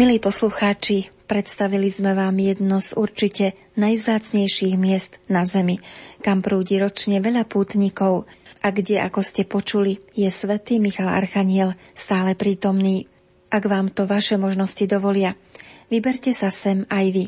Milí 0.03 0.19
poslucháči, 0.19 1.15
predstavili 1.31 1.87
sme 1.87 2.19
vám 2.19 2.35
jedno 2.35 2.83
z 2.83 2.99
určite 2.99 3.55
najvzácnejších 3.79 4.75
miest 4.75 5.23
na 5.31 5.47
Zemi, 5.47 5.79
kam 6.19 6.43
prúdi 6.43 6.83
ročne 6.83 7.23
veľa 7.23 7.47
pútnikov 7.47 8.27
a 8.67 8.75
kde, 8.75 8.99
ako 8.99 9.23
ste 9.23 9.47
počuli, 9.47 10.03
je 10.19 10.27
svätý 10.27 10.83
Michal 10.83 11.07
Archaniel 11.07 11.79
stále 11.95 12.35
prítomný. 12.35 13.07
Ak 13.47 13.63
vám 13.71 13.95
to 13.95 14.11
vaše 14.11 14.35
možnosti 14.35 14.83
dovolia, 14.91 15.39
vyberte 15.87 16.35
sa 16.35 16.51
sem 16.51 16.83
aj 16.91 17.07
vy 17.07 17.25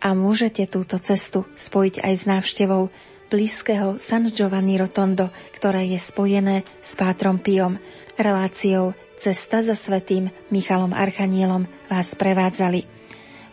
a 0.00 0.16
môžete 0.16 0.64
túto 0.64 0.96
cestu 0.96 1.44
spojiť 1.52 2.08
aj 2.08 2.14
s 2.16 2.24
návštevou 2.24 2.88
blízkeho 3.28 4.00
San 4.00 4.32
Giovanni 4.32 4.80
Rotondo, 4.80 5.28
ktoré 5.60 5.92
je 5.92 6.00
spojené 6.00 6.64
s 6.80 6.96
Pátrom 6.96 7.36
Piom, 7.36 7.76
reláciou 8.16 8.96
Cesta 9.14 9.62
za 9.62 9.78
svetým 9.78 10.30
Michalom 10.50 10.90
Archanielom 10.90 11.70
vás 11.86 12.18
prevádzali. 12.18 12.82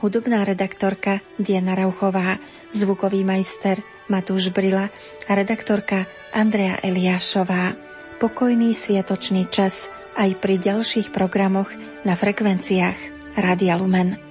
Hudobná 0.01 0.41
redaktorka 0.41 1.21
Diana 1.37 1.77
Rauchová, 1.77 2.41
zvukový 2.73 3.21
majster 3.21 3.77
Matúš 4.09 4.49
Brila 4.49 4.89
a 5.29 5.31
redaktorka 5.37 6.09
Andrea 6.33 6.81
Eliášová. 6.81 7.77
Pokojný 8.17 8.73
sviatočný 8.73 9.45
čas 9.53 9.85
aj 10.17 10.41
pri 10.41 10.57
ďalších 10.57 11.13
programoch 11.13 11.69
na 12.01 12.17
frekvenciách 12.17 12.99
Rádia 13.37 13.77
Lumen. 13.77 14.30